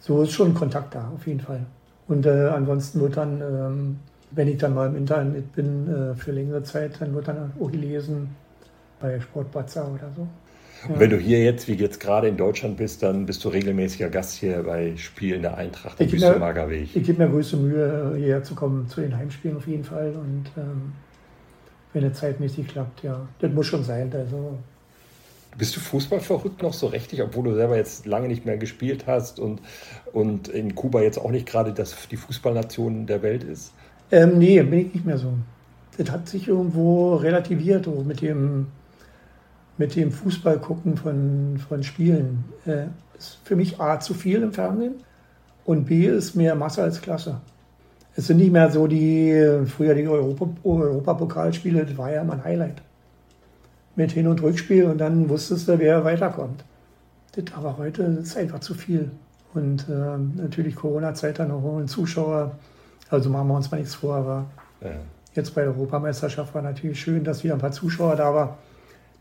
so 0.00 0.22
ist 0.22 0.32
schon 0.32 0.52
Kontakt 0.52 0.94
da, 0.94 1.10
auf 1.14 1.26
jeden 1.26 1.40
Fall. 1.40 1.60
Und 2.08 2.26
ansonsten 2.26 3.00
wird 3.00 3.16
dann, 3.16 3.40
ähm, 3.40 3.96
wenn 4.30 4.48
ich 4.48 4.58
dann 4.58 4.74
mal 4.74 4.88
im 4.88 4.96
Internet 4.96 5.52
bin, 5.52 6.14
für 6.16 6.32
längere 6.32 6.62
Zeit, 6.62 7.00
dann 7.00 7.14
wird 7.14 7.28
dann 7.28 7.52
auch 7.60 7.70
gelesen 7.70 8.28
bei 9.00 9.20
Sportbatzer 9.20 9.90
oder 9.92 10.10
so. 10.16 10.26
Und 10.88 11.00
wenn 11.00 11.10
du 11.10 11.16
hier 11.16 11.42
jetzt, 11.42 11.68
wie 11.68 11.74
jetzt 11.74 12.00
gerade 12.00 12.28
in 12.28 12.36
Deutschland 12.36 12.76
bist, 12.76 13.02
dann 13.02 13.26
bist 13.26 13.44
du 13.44 13.48
regelmäßiger 13.48 14.08
Gast 14.08 14.36
hier 14.36 14.62
bei 14.62 14.96
Spielen 14.96 15.42
der 15.42 15.56
Eintracht 15.56 16.00
am 16.00 16.12
Wüstenmager 16.12 16.68
Weg. 16.68 16.94
Ich 16.94 17.04
gebe 17.04 17.24
mir 17.24 17.30
größte 17.30 17.56
Mühe, 17.56 18.14
hierher 18.16 18.42
zu 18.42 18.54
kommen 18.54 18.88
zu 18.88 19.00
den 19.00 19.16
Heimspielen 19.16 19.56
auf 19.56 19.66
jeden 19.66 19.84
Fall. 19.84 20.12
Und 20.12 20.44
ähm, 20.56 20.92
wenn 21.92 22.04
es 22.04 22.18
zeitmäßig 22.18 22.68
klappt, 22.68 23.02
ja, 23.02 23.26
das 23.38 23.52
muss 23.52 23.66
schon 23.66 23.84
sein. 23.84 24.12
Also, 24.14 24.58
bist 25.56 25.74
du 25.74 25.80
Fußballverrückt 25.80 26.62
noch 26.62 26.74
so 26.74 26.88
richtig, 26.88 27.22
obwohl 27.22 27.44
du 27.44 27.54
selber 27.54 27.76
jetzt 27.76 28.04
lange 28.04 28.28
nicht 28.28 28.44
mehr 28.44 28.58
gespielt 28.58 29.06
hast 29.06 29.40
und, 29.40 29.62
und 30.12 30.48
in 30.48 30.74
Kuba 30.74 31.00
jetzt 31.00 31.18
auch 31.18 31.30
nicht 31.30 31.46
gerade 31.46 31.72
das, 31.72 31.96
die 32.10 32.16
Fußballnation 32.16 33.06
der 33.06 33.22
Welt 33.22 33.42
ist? 33.42 33.72
Ähm, 34.10 34.38
nee, 34.38 34.62
bin 34.62 34.80
ich 34.80 34.94
nicht 34.94 35.06
mehr 35.06 35.18
so. 35.18 35.32
Das 35.98 36.10
hat 36.10 36.28
sich 36.28 36.48
irgendwo 36.48 37.16
relativiert 37.16 37.88
mit 38.04 38.20
dem 38.20 38.66
mit 39.78 39.94
dem 39.94 40.10
Fußball 40.10 40.58
von, 40.60 41.58
von 41.58 41.82
Spielen 41.82 42.44
äh, 42.64 42.86
ist 43.18 43.38
für 43.44 43.56
mich 43.56 43.80
A 43.80 44.00
zu 44.00 44.14
viel 44.14 44.42
im 44.42 44.52
Fernsehen 44.52 44.94
und 45.64 45.84
B 45.84 46.06
ist 46.06 46.34
mehr 46.34 46.54
Masse 46.54 46.82
als 46.82 47.00
Klasse. 47.00 47.40
Es 48.14 48.28
sind 48.28 48.38
nicht 48.38 48.52
mehr 48.52 48.70
so 48.70 48.86
die, 48.86 49.64
früher 49.66 49.94
die 49.94 50.08
Europa, 50.08 50.48
Europapokalspiele, 50.64 51.84
das 51.84 51.98
war 51.98 52.10
ja 52.12 52.22
immer 52.22 52.34
ein 52.34 52.44
Highlight. 52.44 52.82
Mit 53.94 54.12
Hin- 54.12 54.26
und 54.26 54.42
Rückspiel 54.42 54.84
und 54.84 54.98
dann 54.98 55.28
wusstest 55.28 55.68
du, 55.68 55.78
wer 55.78 56.04
weiterkommt. 56.04 56.64
Das 57.32 57.44
aber 57.54 57.76
heute 57.76 58.02
ist 58.02 58.36
einfach 58.36 58.60
zu 58.60 58.74
viel. 58.74 59.10
Und 59.52 59.86
äh, 59.88 60.40
natürlich 60.40 60.76
Corona-Zeit 60.76 61.38
dann 61.38 61.48
noch 61.48 61.62
ohne 61.62 61.86
Zuschauer. 61.86 62.58
Also 63.10 63.30
machen 63.30 63.48
wir 63.48 63.54
uns 63.54 63.70
mal 63.70 63.78
nichts 63.78 63.94
vor, 63.94 64.16
aber 64.16 64.46
ja. 64.80 64.90
jetzt 65.34 65.54
bei 65.54 65.62
der 65.62 65.70
Europameisterschaft 65.70 66.54
war 66.54 66.62
natürlich 66.62 67.00
schön, 67.00 67.24
dass 67.24 67.44
wieder 67.44 67.54
ein 67.54 67.60
paar 67.60 67.72
Zuschauer 67.72 68.16
da 68.16 68.34
waren 68.34 68.50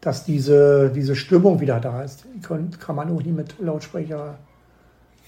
dass 0.06 0.24
diese, 0.24 0.92
diese 0.94 1.16
Stimmung 1.16 1.60
wieder 1.60 1.80
da 1.80 2.04
ist. 2.04 2.26
Die 2.36 2.40
kann, 2.40 2.70
kann 2.80 2.96
man 2.96 3.12
auch 3.12 3.22
nie 3.22 3.32
mit 3.32 3.60
Lautsprecher 3.60 4.38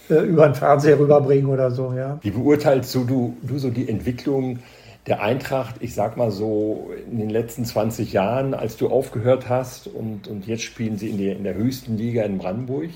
äh, 0.10 0.20
über 0.20 0.48
den 0.48 0.54
Fernseher 0.54 1.00
rüberbringen 1.00 1.50
oder 1.50 1.72
so. 1.72 1.93
Ja. 1.93 2.20
Wie 2.22 2.30
beurteilst 2.30 2.93
du, 2.93 3.04
du, 3.04 3.38
du 3.41 3.58
so 3.58 3.72
die 3.72 3.89
Entwicklung 3.89 4.60
der 5.08 5.22
Eintracht, 5.24 5.76
ich 5.80 5.96
sag 5.96 6.15
mal 6.15 6.30
so 6.30 6.91
in 7.10 7.17
den 7.17 7.30
letzten 7.30 7.65
20 7.65 8.13
Jahren, 8.13 8.54
als 8.54 8.78
du 8.78 8.89
aufgehört 8.89 9.50
hast 9.50 9.88
und, 9.88 10.28
und 10.28 10.46
jetzt 10.46 10.63
spielen 10.63 10.98
sie 10.98 11.10
in 11.10 11.17
der, 11.17 11.38
in 11.38 11.43
der 11.43 11.56
höchsten 11.56 11.98
Liga 11.98 12.24
in 12.24 12.38
Brandenburg? 12.38 12.89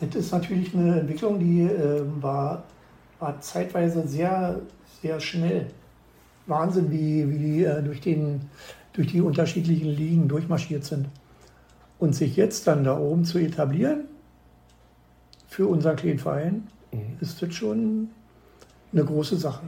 Das 0.00 0.14
ist 0.16 0.32
natürlich 0.32 0.74
eine 0.74 1.00
Entwicklung, 1.00 1.38
die 1.38 1.62
äh, 1.62 2.02
war, 2.20 2.64
war 3.18 3.40
zeitweise 3.40 4.06
sehr, 4.06 4.60
sehr 5.04 5.20
schnell. 5.20 5.66
Wahnsinn, 6.46 6.90
wie, 6.90 7.30
wie 7.30 7.64
äh, 7.64 7.82
durch 7.82 8.00
den 8.00 8.40
durch 8.94 9.08
die 9.08 9.20
unterschiedlichen 9.20 9.88
Ligen 9.88 10.28
durchmarschiert 10.28 10.84
sind. 10.84 11.08
Und 11.98 12.14
sich 12.14 12.36
jetzt 12.36 12.66
dann 12.66 12.84
da 12.84 12.98
oben 12.98 13.24
zu 13.24 13.38
etablieren, 13.38 14.04
für 15.48 15.66
unseren 15.66 15.96
kleinen 15.96 16.18
Verein, 16.18 16.66
mhm. 16.92 17.16
ist 17.20 17.42
das 17.42 17.54
schon 17.54 18.08
eine 18.92 19.04
große 19.04 19.36
Sache, 19.36 19.64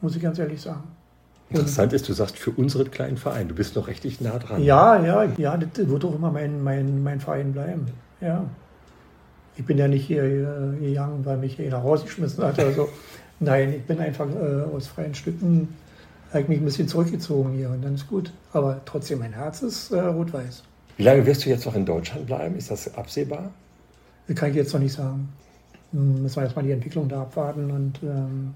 muss 0.00 0.14
ich 0.14 0.22
ganz 0.22 0.38
ehrlich 0.38 0.60
sagen. 0.60 0.84
Interessant 1.48 1.92
ist, 1.92 2.08
du 2.08 2.12
sagst 2.12 2.38
für 2.38 2.52
unseren 2.52 2.90
kleinen 2.90 3.16
Verein, 3.16 3.48
du 3.48 3.54
bist 3.54 3.74
noch 3.74 3.88
richtig 3.88 4.20
nah 4.20 4.38
dran. 4.38 4.62
Ja, 4.62 5.02
ja, 5.04 5.24
ja, 5.36 5.56
das 5.56 5.88
wird 5.88 6.04
auch 6.04 6.14
immer 6.14 6.30
mein, 6.30 6.62
mein, 6.62 7.02
mein 7.02 7.18
Verein 7.18 7.52
bleiben. 7.52 7.86
Ja. 8.20 8.44
Ich 9.56 9.64
bin 9.64 9.76
ja 9.76 9.88
nicht 9.88 10.06
hier 10.06 10.22
gegangen, 10.80 11.24
weil 11.24 11.38
mich 11.38 11.58
jeder 11.58 11.78
rausgeschmissen 11.78 12.44
hat 12.44 12.58
oder 12.58 12.72
so. 12.72 12.88
Nein, 13.40 13.74
ich 13.74 13.82
bin 13.82 13.98
einfach 13.98 14.28
äh, 14.28 14.74
aus 14.74 14.86
freien 14.86 15.14
Stücken 15.14 15.68
habe 16.30 16.42
ich 16.42 16.48
mich 16.48 16.58
ein 16.58 16.64
bisschen 16.64 16.88
zurückgezogen 16.88 17.52
hier 17.52 17.70
und 17.70 17.82
dann 17.82 17.94
ist 17.94 18.08
gut. 18.08 18.32
Aber 18.52 18.80
trotzdem, 18.84 19.18
mein 19.18 19.32
Herz 19.32 19.62
ist 19.62 19.90
äh, 19.90 20.00
rot-weiß. 20.00 20.62
Wie 20.96 21.02
lange 21.02 21.26
wirst 21.26 21.44
du 21.44 21.50
jetzt 21.50 21.66
noch 21.66 21.74
in 21.74 21.84
Deutschland 21.84 22.26
bleiben? 22.26 22.56
Ist 22.56 22.70
das 22.70 22.94
absehbar? 22.94 23.50
Das 24.26 24.36
kann 24.36 24.50
ich 24.50 24.56
jetzt 24.56 24.72
noch 24.72 24.80
nicht 24.80 24.92
sagen. 24.92 25.28
Hm, 25.92 26.22
müssen 26.22 26.36
wir 26.36 26.44
erstmal 26.44 26.64
die 26.64 26.72
Entwicklung 26.72 27.08
da 27.08 27.22
abwarten 27.22 27.70
und 27.70 28.00
ähm, 28.02 28.54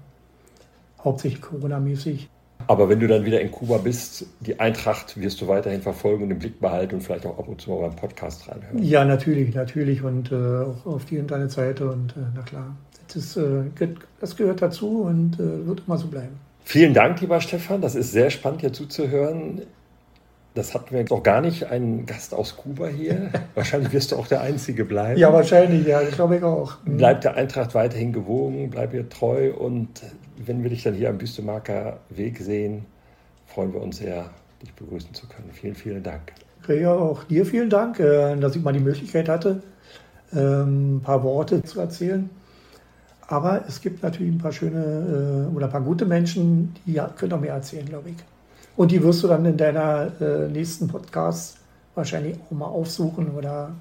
hauptsächlich 1.03 1.41
Corona-mäßig. 1.41 2.29
Aber 2.67 2.87
wenn 2.87 3.01
du 3.01 3.07
dann 3.07 3.25
wieder 3.25 3.41
in 3.41 3.51
Kuba 3.51 3.77
bist, 3.77 4.25
die 4.39 4.59
Eintracht 4.59 5.19
wirst 5.19 5.41
du 5.41 5.47
weiterhin 5.47 5.81
verfolgen 5.81 6.23
und 6.23 6.31
im 6.31 6.39
Blick 6.39 6.61
behalten 6.61 6.95
und 6.95 7.01
vielleicht 7.01 7.25
auch 7.25 7.37
ab 7.37 7.47
und 7.49 7.59
zu 7.59 7.69
mal 7.69 7.81
beim 7.81 7.95
Podcast 7.95 8.47
reinhören. 8.47 8.81
Ja, 8.81 9.03
natürlich, 9.03 9.53
natürlich 9.53 10.01
und 10.03 10.31
äh, 10.31 10.35
auch 10.35 10.85
auf 10.85 11.05
die 11.05 11.17
Internetseite 11.17 11.91
und 11.91 12.15
äh, 12.15 12.21
na 12.33 12.41
klar, 12.43 12.75
das, 13.13 13.37
äh, 13.37 13.63
das, 14.19 14.35
gehört 14.35 14.61
dazu 14.61 15.01
und 15.03 15.35
äh, 15.35 15.65
wird 15.67 15.83
immer 15.85 15.97
so 15.97 16.07
bleiben. 16.07 16.39
Vielen 16.63 16.93
Dank, 16.93 17.21
lieber 17.21 17.41
Stefan. 17.41 17.81
Das 17.81 17.95
ist 17.95 18.11
sehr 18.11 18.29
spannend, 18.29 18.61
hier 18.61 18.73
zuzuhören. 18.73 19.61
Das 20.55 20.73
hatten 20.73 20.95
wir 20.95 21.03
noch 21.03 21.21
gar 21.21 21.41
nicht, 21.41 21.65
einen 21.65 22.05
Gast 22.05 22.33
aus 22.33 22.55
Kuba 22.55 22.87
hier. 22.87 23.29
wahrscheinlich 23.55 23.91
wirst 23.91 24.11
du 24.11 24.15
auch 24.15 24.27
der 24.27 24.41
Einzige 24.41 24.85
bleiben. 24.85 25.19
Ja, 25.19 25.31
wahrscheinlich, 25.33 25.85
ja, 25.85 26.01
das 26.01 26.15
glaube 26.15 26.37
ich 26.37 26.43
auch. 26.43 26.77
Mhm. 26.85 26.97
Bleib 26.97 27.21
der 27.21 27.35
Eintracht 27.35 27.75
weiterhin 27.75 28.13
gewogen, 28.13 28.69
bleib 28.69 28.93
ihr 28.93 29.07
treu 29.09 29.53
und 29.53 30.01
wenn 30.37 30.63
wir 30.63 30.69
dich 30.69 30.83
dann 30.83 30.93
hier 30.93 31.09
am 31.09 31.17
Büstemarker 31.17 31.99
Weg 32.09 32.39
sehen, 32.39 32.85
freuen 33.47 33.73
wir 33.73 33.81
uns 33.81 33.97
sehr, 33.97 34.29
dich 34.61 34.73
begrüßen 34.73 35.13
zu 35.13 35.27
können. 35.27 35.49
Vielen, 35.51 35.75
vielen 35.75 36.03
Dank. 36.03 36.33
Ja, 36.67 36.93
auch 36.93 37.23
dir 37.25 37.45
vielen 37.45 37.69
Dank, 37.69 37.99
äh, 37.99 38.35
dass 38.37 38.55
ich 38.55 38.63
mal 38.63 38.73
die 38.73 38.79
Möglichkeit 38.79 39.29
hatte, 39.29 39.61
ähm, 40.33 40.97
ein 40.97 41.01
paar 41.01 41.23
Worte 41.23 41.61
zu 41.63 41.79
erzählen. 41.79 42.29
Aber 43.27 43.63
es 43.67 43.81
gibt 43.81 44.03
natürlich 44.03 44.33
ein 44.33 44.37
paar 44.37 44.51
schöne 44.51 45.47
äh, 45.51 45.55
oder 45.55 45.65
ein 45.65 45.71
paar 45.71 45.81
gute 45.81 46.05
Menschen, 46.05 46.75
die 46.85 47.01
können 47.17 47.33
auch 47.33 47.39
mehr 47.39 47.53
erzählen, 47.53 47.85
glaube 47.85 48.09
ich. 48.09 48.15
Und 48.77 48.91
die 48.91 49.01
wirst 49.01 49.23
du 49.23 49.27
dann 49.27 49.45
in 49.45 49.57
deiner 49.57 50.11
äh, 50.19 50.47
nächsten 50.49 50.87
Podcast 50.87 51.57
wahrscheinlich 51.95 52.35
auch 52.45 52.51
mal 52.51 52.65
aufsuchen 52.65 53.31
oder. 53.31 53.71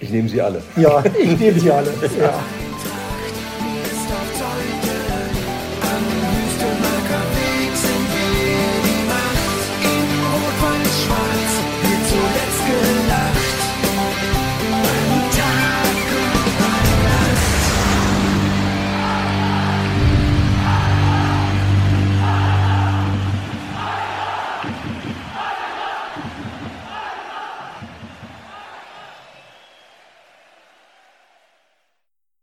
Ich 0.00 0.10
nehme 0.10 0.28
sie 0.28 0.42
alle. 0.42 0.62
Ja, 0.76 1.02
ich 1.18 1.38
nehme 1.38 1.58
sie 1.58 1.70
alle. 1.70 1.90
Ja. 2.20 2.34